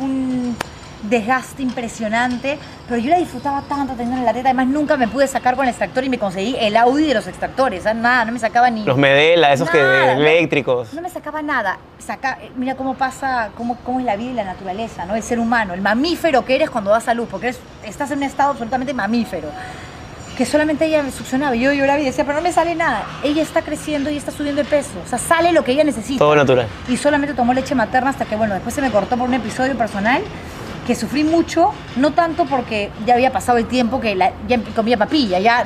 un 0.00 0.56
desgaste 1.02 1.62
impresionante, 1.62 2.58
pero 2.88 2.98
yo 3.00 3.10
la 3.10 3.18
disfrutaba 3.18 3.62
tanto 3.62 3.94
teniendo 3.94 4.24
la 4.24 4.32
teta, 4.32 4.48
además 4.50 4.68
nunca 4.68 4.96
me 4.96 5.08
pude 5.08 5.26
sacar 5.26 5.56
con 5.56 5.64
el 5.64 5.70
extractor 5.70 6.04
y 6.04 6.08
me 6.08 6.18
conseguí 6.18 6.56
el 6.58 6.76
Audi 6.76 7.06
de 7.08 7.14
los 7.14 7.26
extractores, 7.26 7.82
¿sabes? 7.82 8.00
nada, 8.00 8.24
no 8.24 8.32
me 8.32 8.38
sacaba 8.38 8.70
ni... 8.70 8.84
los 8.84 8.96
Medela, 8.96 9.52
esos 9.52 9.68
que 9.68 9.78
Nada, 9.78 10.14
no- 10.14 10.20
eléctricos. 10.20 10.94
No 10.94 11.02
me 11.02 11.10
sacaba 11.10 11.42
nada. 11.42 11.78
Saca, 11.98 12.38
eh, 12.40 12.50
mira 12.56 12.74
cómo 12.76 12.94
pasa, 12.94 13.50
cómo, 13.56 13.76
cómo 13.84 14.00
es 14.00 14.06
la 14.06 14.16
vida 14.16 14.30
y 14.30 14.34
la 14.34 14.44
naturaleza, 14.44 15.04
¿no? 15.04 15.14
El 15.16 15.22
ser 15.22 15.38
humano, 15.38 15.74
el 15.74 15.80
mamífero 15.80 16.44
que 16.44 16.54
eres 16.54 16.70
cuando 16.70 16.90
das 16.90 17.08
a 17.08 17.14
luz, 17.14 17.28
porque 17.30 17.48
eres- 17.48 17.60
estás 17.84 18.10
en 18.10 18.18
un 18.18 18.24
estado 18.24 18.50
absolutamente 18.50 18.94
mamífero. 18.94 19.48
Que 20.36 20.46
solamente 20.46 20.86
ella 20.86 21.02
me 21.02 21.10
succionaba 21.12 21.54
yo 21.54 21.72
lloraba 21.72 22.00
y 22.00 22.04
decía, 22.06 22.24
pero 22.24 22.38
no 22.38 22.42
me 22.42 22.52
sale 22.52 22.74
nada. 22.74 23.04
Ella 23.22 23.42
está 23.42 23.60
creciendo 23.60 24.08
y 24.10 24.16
está 24.16 24.30
subiendo 24.30 24.62
de 24.62 24.68
peso. 24.68 24.90
O 25.04 25.08
sea, 25.08 25.18
sale 25.18 25.52
lo 25.52 25.62
que 25.62 25.72
ella 25.72 25.84
necesita. 25.84 26.18
Todo 26.20 26.34
natural. 26.34 26.66
Y 26.88 26.96
solamente 26.96 27.34
tomó 27.34 27.52
leche 27.52 27.74
materna 27.74 28.10
hasta 28.10 28.24
que, 28.24 28.34
bueno, 28.34 28.54
después 28.54 28.74
se 28.74 28.80
me 28.80 28.90
cortó 28.90 29.16
por 29.18 29.28
un 29.28 29.34
episodio 29.34 29.76
personal 29.76 30.22
que 30.86 30.94
sufrí 30.94 31.22
mucho, 31.24 31.72
no 31.96 32.12
tanto 32.12 32.44
porque 32.46 32.90
ya 33.06 33.14
había 33.14 33.30
pasado 33.32 33.58
el 33.58 33.66
tiempo 33.66 34.00
que 34.00 34.14
la- 34.14 34.32
ya 34.48 34.58
comía 34.74 34.96
papilla, 34.96 35.38
ya... 35.38 35.64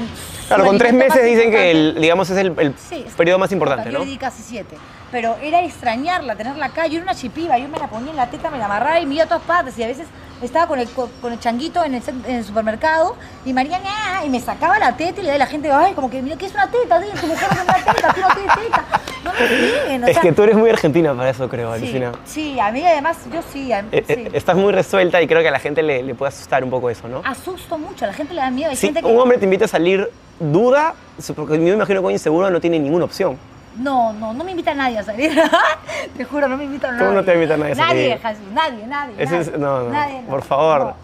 Claro, 0.48 0.64
con 0.64 0.78
tres 0.78 0.92
meses 0.92 1.24
dicen 1.24 1.50
que, 1.50 1.70
el, 1.72 1.96
digamos, 2.00 2.30
es 2.30 2.36
el, 2.38 2.54
el 2.58 2.74
Sí, 2.78 3.04
periodo 3.16 3.38
más 3.38 3.50
importante, 3.50 3.90
Yo 3.90 3.98
¿no? 3.98 4.04
le 4.04 4.10
di 4.10 4.16
casi 4.16 4.42
siete. 4.42 4.76
Pero 5.12 5.36
era 5.40 5.62
extrañarla, 5.62 6.34
tenerla 6.36 6.66
acá. 6.66 6.86
Yo 6.86 6.94
era 6.96 7.04
una 7.04 7.14
chipiba, 7.14 7.56
yo 7.58 7.68
me 7.68 7.78
la 7.78 7.86
ponía 7.88 8.10
en 8.10 8.16
la 8.16 8.28
teta, 8.28 8.50
me 8.50 8.58
la 8.58 8.64
amarraba 8.66 9.00
y 9.00 9.06
me 9.06 9.14
iba 9.14 9.24
a 9.24 9.28
todas 9.28 9.42
partes. 9.44 9.78
Y 9.78 9.82
a 9.84 9.86
veces 9.86 10.06
estaba 10.42 10.66
con 10.66 10.78
el, 10.80 10.88
co- 10.90 11.08
con 11.22 11.32
el 11.32 11.38
changuito 11.40 11.84
en 11.84 11.94
el, 11.94 12.02
en 12.26 12.36
el 12.36 12.44
supermercado 12.44 13.16
y 13.44 13.52
María, 13.52 13.78
"Ña", 13.78 14.24
y 14.26 14.28
me 14.28 14.40
sacaba 14.40 14.78
la 14.78 14.96
teta 14.96 15.20
y 15.20 15.24
le 15.24 15.30
da 15.30 15.38
la 15.38 15.46
gente, 15.46 15.70
ay, 15.70 15.94
como 15.94 16.10
que, 16.10 16.20
mira, 16.22 16.36
¿qué 16.36 16.46
es 16.46 16.52
una 16.54 16.66
teta? 16.70 17.00
Tu 17.20 17.26
mujer 17.26 17.48
no 17.54 17.60
es 17.60 17.64
una 17.64 17.92
teta, 17.94 18.12
tú 18.14 18.20
no 18.20 18.28
tienes 18.34 18.54
teta. 18.56 18.84
No 19.24 19.32
me 19.32 20.04
o 20.04 20.08
Es 20.08 20.12
sea, 20.14 20.22
que 20.22 20.32
tú 20.32 20.42
eres 20.42 20.56
muy 20.56 20.68
argentina 20.70 21.14
para 21.14 21.30
eso, 21.30 21.48
creo, 21.48 21.72
sí, 21.76 21.82
Alucina. 21.82 22.12
sí, 22.24 22.60
a 22.60 22.70
mí 22.70 22.84
además, 22.84 23.16
yo 23.32 23.40
sí, 23.52 23.72
a- 23.72 23.80
Eh, 23.80 23.86
eh, 23.92 24.04
sí. 24.08 24.28
Estás 24.32 24.56
muy 24.56 24.72
resuelta 24.72 25.22
y 25.22 25.26
creo 25.26 25.40
que 25.40 25.48
a 25.48 25.52
la 25.52 25.58
gente 25.60 25.82
le, 25.82 26.02
le 26.02 26.14
puede 26.14 26.28
asustar 26.28 26.62
un 26.64 26.70
poco 26.70 26.90
eso, 26.90 27.08
¿no? 27.08 27.22
Asusto 27.24 27.78
mucho, 27.78 28.04
a 28.04 28.08
la 28.08 28.14
gente 28.14 28.34
le 28.34 28.40
da 28.40 28.50
miedo. 28.50 28.70
Hay 28.70 28.76
Si 28.76 28.88
gente 28.88 29.00
que... 29.02 29.06
un 29.06 29.18
hombre 29.18 29.38
te 29.38 29.44
invita 29.44 29.64
a 29.64 29.68
salir, 29.68 30.10
duda, 30.38 30.94
porque 31.34 31.54
yo 31.54 31.60
me 31.62 31.70
imagino 31.70 32.00
que 32.00 32.06
un 32.06 32.12
inseguro 32.12 32.50
no 32.50 32.60
tiene 32.60 32.78
ninguna 32.78 33.04
opción. 33.06 33.38
No, 33.78 34.12
no, 34.12 34.32
no 34.32 34.44
me 34.44 34.52
invita 34.52 34.70
a 34.70 34.74
nadie 34.74 34.98
a 34.98 35.02
salir. 35.02 35.38
Te 36.16 36.24
juro, 36.24 36.48
no 36.48 36.56
me 36.56 36.64
invita 36.64 36.88
a 36.88 36.92
nadie. 36.92 37.04
¿Cómo 37.06 37.16
no 37.18 37.24
te 37.24 37.34
invita 37.34 37.54
a 37.54 37.56
nadie 37.58 37.72
a 37.72 37.76
salir? 37.76 37.88
Nadie, 37.94 38.18
Jesús, 38.18 38.52
nadie, 38.52 38.86
nadie. 38.86 39.14
Eso 39.18 39.32
nadie, 39.36 39.50
es, 39.52 39.58
no, 39.58 39.82
no, 39.84 39.90
nadie, 39.90 40.22
no, 40.22 40.28
por 40.28 40.42
favor. 40.42 40.78
no, 40.80 40.86
no. 40.86 40.96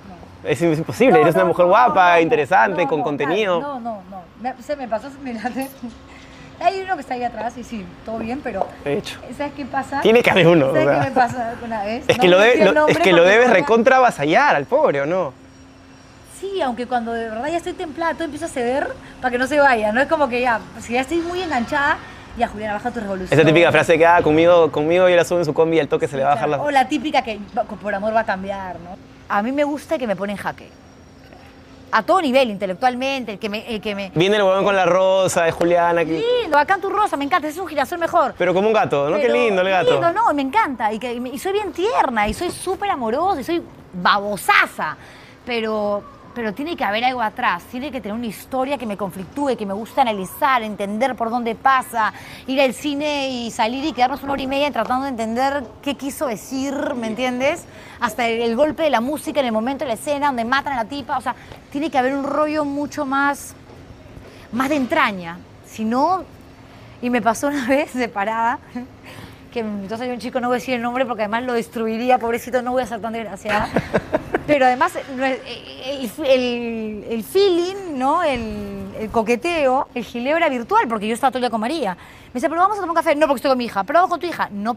Es 0.48 0.60
imposible, 0.62 1.20
eres 1.20 1.34
una 1.34 1.44
mujer 1.44 1.66
guapa, 1.66 2.20
interesante, 2.20 2.82
no, 2.82 2.88
con 2.88 2.98
no, 3.00 3.04
contenido. 3.04 3.60
No, 3.60 3.78
no, 3.80 4.02
no. 4.10 4.22
Me- 4.40 4.54
se 4.62 4.74
me 4.76 4.88
pasó, 4.88 5.08
mira, 5.22 5.40
hay 6.60 6.80
uno 6.80 6.94
que 6.94 7.00
está 7.02 7.14
ahí 7.14 7.24
atrás 7.24 7.56
y 7.58 7.64
sí, 7.64 7.84
todo 8.04 8.18
bien, 8.18 8.40
pero 8.42 8.66
De 8.84 8.98
hecho. 8.98 9.18
¿sabes 9.36 9.52
qué 9.54 9.64
pasa? 9.66 10.00
Tiene 10.00 10.22
que 10.22 10.30
haber 10.30 10.46
uno, 10.48 10.68
¿Sabes 10.72 10.88
qué 10.98 11.10
me 11.10 11.14
pasó 11.14 11.36
alguna 11.42 11.82
vez? 11.84 12.04
Es 12.08 12.18
que, 12.18 12.28
lo, 12.28 12.38
de- 12.40 12.72
lo- 12.72 12.88
es 12.88 12.98
que 12.98 13.12
lo 13.12 13.22
debes 13.24 13.48
me 13.48 13.52
va- 13.54 13.60
recontra 13.60 13.96
avasallar 13.98 14.56
al 14.56 14.64
pobre, 14.64 15.00
¿o 15.02 15.06
no? 15.06 15.32
Sí, 16.40 16.60
aunque 16.60 16.86
cuando 16.86 17.12
de 17.12 17.28
verdad 17.28 17.46
ya 17.48 17.58
estoy 17.58 17.72
templada, 17.74 18.14
todo 18.14 18.24
empieza 18.24 18.46
a 18.46 18.48
ceder 18.48 18.88
para 19.20 19.30
que 19.30 19.38
no 19.38 19.46
se 19.46 19.60
vaya. 19.60 19.92
No 19.92 20.00
es 20.00 20.08
como 20.08 20.28
que 20.28 20.40
ya, 20.40 20.58
si 20.80 20.94
ya 20.94 21.02
estoy 21.02 21.18
muy 21.18 21.40
enganchada, 21.40 21.98
ya 22.36 22.48
Juliana, 22.48 22.74
baja 22.74 22.90
tu 22.90 23.00
revolución. 23.00 23.38
Esa 23.38 23.46
típica 23.46 23.70
frase 23.72 23.98
que, 23.98 24.06
ah, 24.06 24.20
conmigo, 24.22 24.70
conmigo 24.72 25.08
yo 25.08 25.16
la 25.16 25.24
subo 25.24 25.38
en 25.38 25.44
su 25.44 25.52
combi 25.54 25.76
y 25.76 25.80
al 25.80 25.88
toque 25.88 26.08
se 26.08 26.16
le 26.16 26.24
va 26.24 26.32
a 26.32 26.34
bajar 26.34 26.48
la... 26.48 26.60
O 26.62 26.70
la 26.70 26.88
típica 26.88 27.22
que 27.22 27.38
por 27.82 27.94
amor 27.94 28.14
va 28.14 28.20
a 28.20 28.24
cambiar, 28.24 28.76
¿no? 28.80 28.96
A 29.28 29.42
mí 29.42 29.52
me 29.52 29.64
gusta 29.64 29.98
que 29.98 30.06
me 30.06 30.16
pone 30.16 30.32
en 30.32 30.38
jaque. 30.38 30.68
A 31.94 32.02
todo 32.02 32.22
nivel, 32.22 32.48
intelectualmente, 32.48 33.32
el 33.32 33.38
que 33.38 33.50
me... 33.50 33.66
El 33.68 33.80
que 33.82 33.94
me 33.94 34.10
Viene 34.14 34.36
el 34.36 34.42
huevón 34.42 34.64
con 34.64 34.74
la 34.74 34.86
rosa 34.86 35.44
de 35.44 35.52
Juliana, 35.52 36.04
que- 36.06 36.24
lindo, 36.40 36.56
bacán 36.56 36.80
tu 36.80 36.88
rosa, 36.88 37.18
me 37.18 37.24
encanta, 37.24 37.48
es 37.48 37.58
un 37.58 37.66
girasol 37.68 37.98
mejor. 37.98 38.34
pero 38.38 38.54
como 38.54 38.66
un 38.68 38.72
gato, 38.72 39.10
¿no? 39.10 39.18
Qué 39.18 39.28
lindo 39.28 39.60
el 39.60 39.68
gato. 39.68 39.90
Lindo, 39.92 40.10
no, 40.12 40.32
me 40.32 40.40
encanta. 40.40 40.90
Y, 40.90 40.98
que, 40.98 41.12
y 41.12 41.38
soy 41.38 41.52
bien 41.52 41.70
tierna, 41.72 42.26
y 42.28 42.32
soy 42.34 42.50
súper 42.50 42.90
amorosa, 42.90 43.42
y 43.42 43.44
soy 43.44 43.62
babosaza. 43.92 44.96
Pero, 45.44 46.02
pero 46.34 46.54
tiene 46.54 46.76
que 46.76 46.84
haber 46.84 47.04
algo 47.04 47.22
atrás, 47.22 47.62
tiene 47.70 47.90
que 47.90 48.00
tener 48.00 48.16
una 48.16 48.26
historia 48.26 48.78
que 48.78 48.86
me 48.86 48.96
conflictúe, 48.96 49.56
que 49.56 49.66
me 49.66 49.74
gusta 49.74 50.02
analizar, 50.02 50.62
entender 50.62 51.14
por 51.14 51.30
dónde 51.30 51.54
pasa, 51.54 52.12
ir 52.46 52.60
al 52.60 52.72
cine 52.74 53.28
y 53.28 53.50
salir 53.50 53.84
y 53.84 53.92
quedarnos 53.92 54.22
una 54.22 54.32
hora 54.32 54.42
y 54.42 54.46
media 54.46 54.70
tratando 54.70 55.04
de 55.04 55.10
entender 55.10 55.64
qué 55.82 55.96
quiso 55.96 56.26
decir, 56.26 56.74
¿me 56.94 57.08
entiendes? 57.08 57.64
Hasta 58.00 58.26
el, 58.28 58.42
el 58.42 58.56
golpe 58.56 58.82
de 58.82 58.90
la 58.90 59.00
música 59.00 59.40
en 59.40 59.46
el 59.46 59.52
momento 59.52 59.84
de 59.84 59.88
la 59.88 59.94
escena 59.94 60.28
donde 60.28 60.44
matan 60.44 60.72
a 60.74 60.76
la 60.76 60.88
tipa. 60.88 61.18
O 61.18 61.20
sea, 61.20 61.34
tiene 61.70 61.90
que 61.90 61.98
haber 61.98 62.14
un 62.14 62.24
rollo 62.24 62.64
mucho 62.64 63.04
más, 63.04 63.54
más 64.52 64.68
de 64.68 64.76
entraña. 64.76 65.38
Si 65.66 65.84
no, 65.84 66.24
y 67.02 67.10
me 67.10 67.20
pasó 67.20 67.48
una 67.48 67.66
vez 67.68 67.92
de 67.92 68.08
parada, 68.08 68.58
que 69.52 69.60
entonces 69.60 70.00
hay 70.00 70.10
un 70.10 70.18
chico, 70.18 70.40
no 70.40 70.48
voy 70.48 70.56
a 70.56 70.58
decir 70.58 70.74
el 70.74 70.82
nombre 70.82 71.04
porque 71.04 71.22
además 71.22 71.44
lo 71.44 71.52
destruiría, 71.52 72.18
pobrecito, 72.18 72.62
no 72.62 72.72
voy 72.72 72.82
a 72.82 72.86
ser 72.86 73.00
tan 73.00 73.12
desgraciada. 73.12 73.68
Pero 74.46 74.66
además 74.66 74.96
es- 74.96 76.18
el, 76.18 76.24
el- 76.26 77.04
el 77.10 77.24
feeling, 77.24 77.96
¿no? 77.98 78.22
El, 78.22 78.88
el 78.98 79.10
coqueteo, 79.10 79.88
el 79.94 80.04
gileo 80.04 80.36
era 80.36 80.48
virtual 80.48 80.88
porque 80.88 81.06
yo 81.06 81.14
estaba 81.14 81.30
todo 81.30 81.38
el 81.38 81.42
día 81.42 81.50
con 81.50 81.60
María. 81.60 81.94
Me 81.94 82.34
dice, 82.34 82.48
pero 82.48 82.60
vamos 82.60 82.76
a 82.78 82.80
tomar 82.80 82.90
un 82.90 82.96
café. 82.96 83.14
No, 83.14 83.26
porque 83.26 83.38
estoy 83.38 83.50
con 83.50 83.58
mi 83.58 83.66
hija. 83.66 83.84
Pero 83.84 83.98
vamos 83.98 84.10
con 84.10 84.20
tu 84.20 84.26
hija. 84.26 84.48
No 84.50 84.76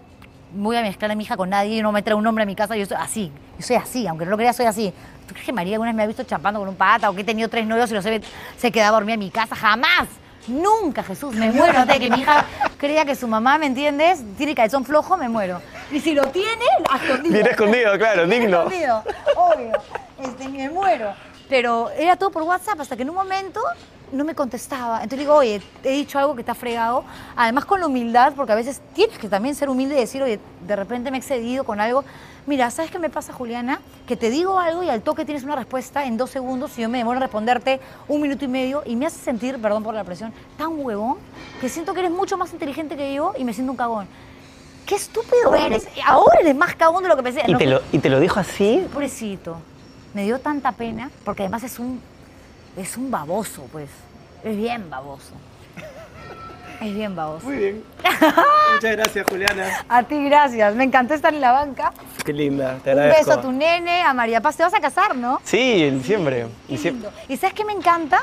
voy 0.54 0.78
a 0.78 0.82
mezclar 0.82 1.12
a 1.12 1.16
mi 1.16 1.24
hija 1.24 1.36
con 1.36 1.50
nadie, 1.50 1.82
no 1.82 1.92
me 1.92 2.02
trae 2.04 2.16
un 2.16 2.26
hombre 2.28 2.44
a 2.44 2.46
mi 2.46 2.56
casa. 2.56 2.76
Yo 2.78 2.86
soy 2.86 2.98
así. 3.00 3.32
Yo 3.58 3.66
soy 3.66 3.76
así, 3.78 4.08
aunque 4.08 4.26
no 4.26 4.32
lo 4.32 4.38
crea, 4.38 4.54
soy 4.54 4.66
así. 4.68 4.94
¿Tú 5.28 5.34
crees 5.34 5.46
que 5.46 5.54
María 5.54 5.74
alguna 5.76 5.90
vez 5.90 5.96
me 5.96 6.04
ha 6.04 6.08
visto 6.08 6.24
chapando 6.24 6.60
con 6.60 6.70
un 6.70 6.76
pata 6.76 7.10
o 7.10 7.16
que 7.16 7.22
he 7.22 7.26
tenido 7.26 7.50
tres 7.50 7.66
novios 7.66 7.90
y 7.90 7.94
no 7.96 8.02
se, 8.02 8.22
se 8.58 8.72
quedaba 8.72 8.98
dormida 8.98 9.16
en 9.16 9.20
mi 9.20 9.32
casa? 9.32 9.56
Jamás. 9.56 10.08
Nunca, 10.48 11.04
Jesús, 11.04 11.34
me 11.36 11.52
muero 11.52 11.86
de 11.86 12.00
que 12.00 12.10
mi 12.10 12.20
hija 12.22 12.46
crea 12.78 13.06
que 13.06 13.16
su 13.16 13.28
mamá, 13.28 13.58
¿me 13.58 13.66
entiendes? 13.66 14.22
Tiene 14.38 14.54
calzón 14.54 14.86
flojo, 14.86 15.18
me 15.18 15.30
muero. 15.30 15.62
Y 15.92 16.00
si 16.00 16.14
lo 16.14 16.28
tiene, 16.28 16.66
escondido. 16.96 17.34
Bien 17.34 17.48
escondido, 17.48 17.98
claro, 17.98 18.28
digno. 18.28 18.64
escondido, 18.64 19.04
obvio. 19.36 19.72
Este, 20.20 20.48
me 20.48 20.70
muero. 20.70 21.14
Pero 21.50 21.90
era 21.92 22.16
todo 22.16 22.32
por 22.32 22.44
WhatsApp 22.44 22.80
hasta 22.80 22.96
que 22.96 23.04
en 23.04 23.10
un 23.10 23.16
momento 23.16 23.62
no 24.12 24.24
me 24.24 24.34
contestaba. 24.36 24.98
Entonces 24.98 25.20
digo, 25.20 25.36
oye, 25.36 25.62
he 25.84 25.92
dicho 25.92 26.18
algo 26.18 26.36
que 26.36 26.44
te 26.44 26.52
ha 26.52 26.56
fregado. 26.56 27.04
Además 27.36 27.66
con 27.66 27.80
la 27.80 27.88
humildad, 27.88 28.34
porque 28.36 28.52
a 28.52 28.56
veces 28.56 28.82
tienes 28.94 29.18
que 29.18 29.28
también 29.28 29.56
ser 29.56 29.70
humilde 29.70 29.96
y 29.96 30.00
decir, 30.00 30.22
oye, 30.24 30.40
de 30.66 30.76
repente 30.76 31.12
me 31.12 31.18
he 31.18 31.20
excedido 31.20 31.64
con 31.64 31.80
algo. 31.80 32.04
Mira, 32.48 32.70
¿sabes 32.70 32.92
qué 32.92 33.00
me 33.00 33.10
pasa, 33.10 33.34
Juliana? 33.34 33.82
Que 34.08 34.16
te 34.16 34.30
digo 34.30 34.60
algo 34.60 34.84
y 34.84 34.90
al 34.90 35.02
toque 35.02 35.26
tienes 35.26 35.44
una 35.44 35.56
respuesta 35.56 36.06
en 36.06 36.16
dos 36.16 36.30
segundos 36.30 36.78
y 36.78 36.84
yo 36.84 36.90
me 36.90 37.00
demoro 37.00 37.18
en 37.18 37.24
responderte 37.24 37.80
un 38.08 38.22
minuto 38.22 38.46
y 38.46 38.48
medio 38.48 38.84
y 38.86 38.96
me 38.96 39.08
hace 39.08 39.18
sentir, 39.18 39.60
perdón 39.60 39.82
por 39.84 39.96
la 39.96 40.04
presión, 40.04 40.32
tan 40.56 40.78
huevón 40.78 41.18
que 41.60 41.70
siento 41.70 41.94
que 41.94 42.02
eres 42.02 42.12
mucho 42.12 42.38
más 42.38 42.54
inteligente 42.54 42.96
que 42.96 43.16
yo 43.16 43.34
y 43.36 43.44
me 43.44 43.54
siento 43.54 43.72
un 43.72 43.78
cagón. 43.78 44.08
¡Qué 44.86 44.94
estúpido 44.94 45.56
eres! 45.56 45.88
Ahora 46.06 46.40
eres 46.42 46.56
más 46.56 46.76
cagón 46.76 47.02
de 47.02 47.10
lo 47.10 47.16
que 47.16 47.24
pensé. 47.24 47.42
¿Y 47.48 47.52
No, 47.52 47.58
te, 47.58 47.66
lo, 47.66 47.82
¿Y 47.92 47.98
te 47.98 48.10
lo 48.10 48.20
dijo 48.20 48.40
así? 48.40 48.86
Pobrecito. 48.94 49.58
Me 50.14 50.24
dio 50.24 50.40
tanta 50.40 50.72
pena, 50.74 51.10
porque 51.24 51.42
además 51.42 51.64
es 51.64 51.80
un, 51.80 52.00
es 52.78 52.96
un 52.96 53.10
baboso, 53.10 53.68
pues. 53.72 53.90
Es 54.44 54.56
bien 54.56 54.88
baboso. 54.92 55.34
Es 56.80 56.94
bien 56.94 57.16
baboso. 57.16 57.48
Muy 57.48 57.58
bien. 57.58 57.84
Muchas 58.76 58.92
gracias, 58.92 59.26
Juliana. 59.28 59.86
A 59.90 60.04
ti, 60.04 60.24
gracias. 60.26 60.76
Me 60.76 60.84
encantó 60.84 61.16
estar 61.16 61.34
en 61.34 61.42
la 61.42 61.52
banca. 61.52 61.92
Qué 62.26 62.34
linda, 62.34 62.80
te 62.84 62.92
Un 62.92 63.00
agradezco. 63.00 63.26
beso 63.28 63.40
a 63.40 63.42
tu 63.42 63.52
nene, 63.52 64.02
a 64.02 64.14
María 64.14 64.42
Paz. 64.42 64.58
Te 64.58 64.64
vas 64.64 64.74
a 64.74 64.80
casar, 64.80 65.16
¿no? 65.16 65.40
Sí, 65.44 65.84
en 65.84 66.00
diciembre. 66.00 66.48
Qué 66.68 66.74
Diciembre. 66.74 67.10
lindo. 67.12 67.24
¿Y 67.32 67.38
sabes 67.38 67.54
qué 67.54 67.64
me 67.64 67.74
encanta? 67.74 68.20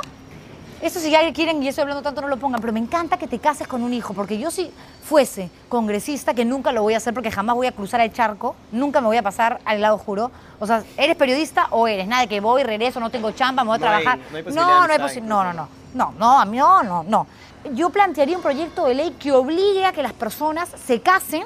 Eso 0.80 0.98
si 0.98 1.12
ya 1.12 1.32
quieren, 1.32 1.62
y 1.62 1.68
estoy 1.68 1.82
hablando 1.82 2.02
tanto, 2.02 2.20
no 2.20 2.26
lo 2.26 2.36
pongan, 2.38 2.60
pero 2.60 2.72
me 2.72 2.80
encanta 2.80 3.16
que 3.16 3.28
te 3.28 3.38
cases 3.38 3.68
con 3.68 3.84
un 3.84 3.94
hijo, 3.94 4.14
porque 4.14 4.36
yo 4.36 4.50
si 4.50 4.72
fuese 5.04 5.48
congresista, 5.68 6.34
que 6.34 6.44
nunca 6.44 6.72
lo 6.72 6.82
voy 6.82 6.94
a 6.94 6.96
hacer 6.96 7.14
porque 7.14 7.30
jamás 7.30 7.54
voy 7.54 7.68
a 7.68 7.72
cruzar 7.72 8.00
el 8.00 8.12
charco, 8.12 8.56
nunca 8.72 9.00
me 9.00 9.06
voy 9.06 9.16
a 9.16 9.22
pasar 9.22 9.60
al 9.64 9.80
lado 9.80 9.96
juro. 9.98 10.32
O 10.58 10.66
sea, 10.66 10.82
¿eres 10.96 11.14
periodista 11.14 11.68
o 11.70 11.86
eres? 11.86 12.08
Nada 12.08 12.22
de 12.22 12.28
que 12.28 12.40
voy, 12.40 12.64
regreso, 12.64 12.98
no 12.98 13.10
tengo 13.10 13.30
chamba, 13.30 13.62
me 13.62 13.68
voy 13.68 13.76
a 13.76 13.78
No 13.78 13.86
hay- 13.86 14.02
trabajar. 14.02 14.18
no 14.32 14.36
hay 14.36 14.42
posibilidad 14.42 14.66
no, 14.80 14.86
no 14.88 14.92
hay 14.92 14.98
posibilidad. 14.98 15.28
No, 15.36 15.44
no, 15.44 15.52
no. 15.52 15.68
No, 15.94 16.14
no, 16.18 16.40
a 16.40 16.44
mí 16.46 16.56
no, 16.56 16.82
no, 16.82 17.04
no. 17.04 17.26
Yo 17.74 17.90
plantearía 17.90 18.36
un 18.36 18.42
proyecto 18.42 18.86
de 18.86 18.94
ley 18.96 19.14
que 19.20 19.30
obligue 19.30 19.84
a 19.86 19.92
que 19.92 20.02
las 20.02 20.14
personas 20.14 20.68
se 20.84 21.00
casen 21.00 21.44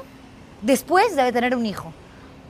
después 0.63 1.15
de 1.15 1.31
tener 1.31 1.55
un 1.55 1.67
hijo. 1.67 1.93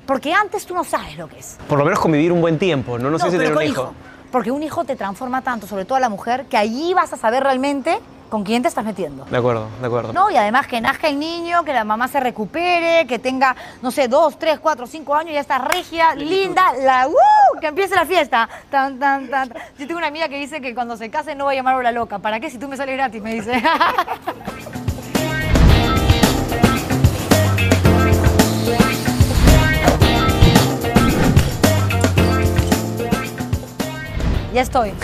Porque 0.06 0.32
antes 0.32 0.64
tú 0.64 0.74
no 0.74 0.84
sabes 0.84 1.16
lo 1.18 1.28
que 1.28 1.40
es. 1.40 1.58
Por 1.68 1.78
lo 1.78 1.84
menos 1.84 1.98
convivir 1.98 2.32
un 2.32 2.40
buen 2.40 2.58
tiempo, 2.58 2.98
no, 2.98 3.10
no, 3.10 3.18
sé 3.18 3.30
si 3.30 3.36
tener 3.36 3.56
un 3.56 3.62
hijo. 3.62 3.92
Porque 4.30 4.50
un 4.50 4.62
hijo 4.62 4.84
te 4.84 4.96
transforma 4.96 5.42
tanto, 5.42 5.66
sobre 5.66 5.84
todo 5.84 5.96
a 5.96 6.00
la 6.00 6.08
mujer, 6.08 6.46
que 6.46 6.56
allí 6.56 6.94
vas 6.94 7.12
a 7.12 7.16
saber 7.16 7.42
realmente 7.42 7.98
con 8.28 8.44
quién 8.44 8.62
te 8.62 8.68
estás 8.68 8.84
metiendo. 8.84 9.24
De 9.24 9.36
acuerdo, 9.36 9.68
de 9.80 9.86
acuerdo. 9.86 10.12
¿No? 10.12 10.30
Y 10.30 10.36
además 10.36 10.66
que 10.66 10.80
nazca 10.80 11.08
el 11.08 11.18
niño, 11.18 11.64
que 11.64 11.72
la 11.72 11.84
mamá 11.84 12.08
se 12.08 12.20
recupere, 12.20 13.06
que 13.06 13.18
tenga, 13.18 13.54
no 13.82 13.90
sé, 13.90 14.08
dos, 14.08 14.38
tres, 14.38 14.58
cuatro, 14.58 14.86
cinco 14.86 15.14
años, 15.14 15.32
ya 15.34 15.40
está 15.40 15.58
regia, 15.58 16.14
linda, 16.14 16.72
la 16.80 17.08
¡uh! 17.08 17.60
que 17.60 17.68
empiece 17.68 17.94
la 17.94 18.04
fiesta. 18.04 18.48
Tan, 18.70 18.98
tan, 18.98 19.28
tan. 19.28 19.48
Yo 19.78 19.86
tengo 19.86 19.98
una 19.98 20.08
amiga 20.08 20.28
que 20.28 20.38
dice 20.38 20.60
que 20.60 20.74
cuando 20.74 20.96
se 20.96 21.10
case 21.10 21.34
no 21.34 21.46
va 21.46 21.52
a 21.52 21.54
llamar 21.54 21.82
la 21.82 21.92
loca. 21.92 22.18
¿Para 22.18 22.40
qué 22.40 22.50
si 22.50 22.58
tú 22.58 22.68
me 22.68 22.76
sales 22.76 22.96
gratis? 22.96 23.22
Me 23.22 23.34
dice. 23.34 23.62
ya 34.56 34.62
estoy. 34.62 34.94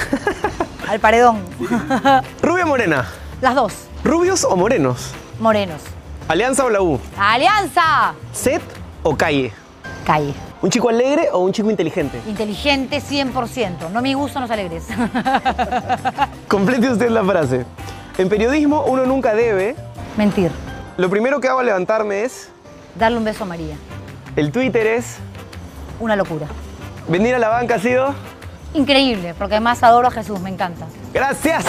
Al 0.88 0.98
paredón. 0.98 1.42
¿Rubia 2.42 2.64
o 2.64 2.68
morena? 2.68 3.06
Las 3.42 3.54
dos. 3.54 3.74
¿Rubios 4.02 4.44
o 4.44 4.56
morenos? 4.56 5.10
Morenos. 5.38 5.82
¿Alianza 6.26 6.64
o 6.64 6.70
la 6.70 6.80
U? 6.80 6.98
¡Alianza! 7.18 8.14
¿Set 8.32 8.62
o 9.02 9.14
calle? 9.14 9.52
Calle. 10.06 10.32
¿Un 10.62 10.70
chico 10.70 10.88
alegre 10.88 11.28
o 11.30 11.40
un 11.40 11.52
chico 11.52 11.70
inteligente? 11.70 12.18
Inteligente 12.26 13.02
100%. 13.02 13.90
No 13.90 14.00
me 14.00 14.14
gustan 14.14 14.40
los 14.40 14.50
alegres. 14.50 14.86
Complete 16.48 16.88
usted 16.88 17.10
la 17.10 17.22
frase. 17.22 17.66
En 18.16 18.30
periodismo 18.30 18.84
uno 18.86 19.04
nunca 19.04 19.34
debe. 19.34 19.76
Mentir. 20.16 20.50
Lo 20.96 21.10
primero 21.10 21.40
que 21.40 21.48
hago 21.48 21.60
al 21.60 21.66
levantarme 21.66 22.22
es. 22.24 22.48
Darle 22.98 23.18
un 23.18 23.24
beso 23.24 23.44
a 23.44 23.46
María. 23.48 23.74
El 24.34 24.50
Twitter 24.50 24.86
es. 24.86 25.18
Una 26.00 26.16
locura. 26.16 26.46
Venir 27.06 27.34
a 27.34 27.38
la 27.38 27.48
banca 27.50 27.74
ha 27.74 27.78
sido. 27.80 28.14
Increíble, 28.74 29.34
porque 29.34 29.54
además 29.54 29.82
adoro 29.82 30.08
a 30.08 30.10
Jesús, 30.10 30.40
me 30.40 30.50
encanta. 30.50 30.86
Gracias. 31.12 31.64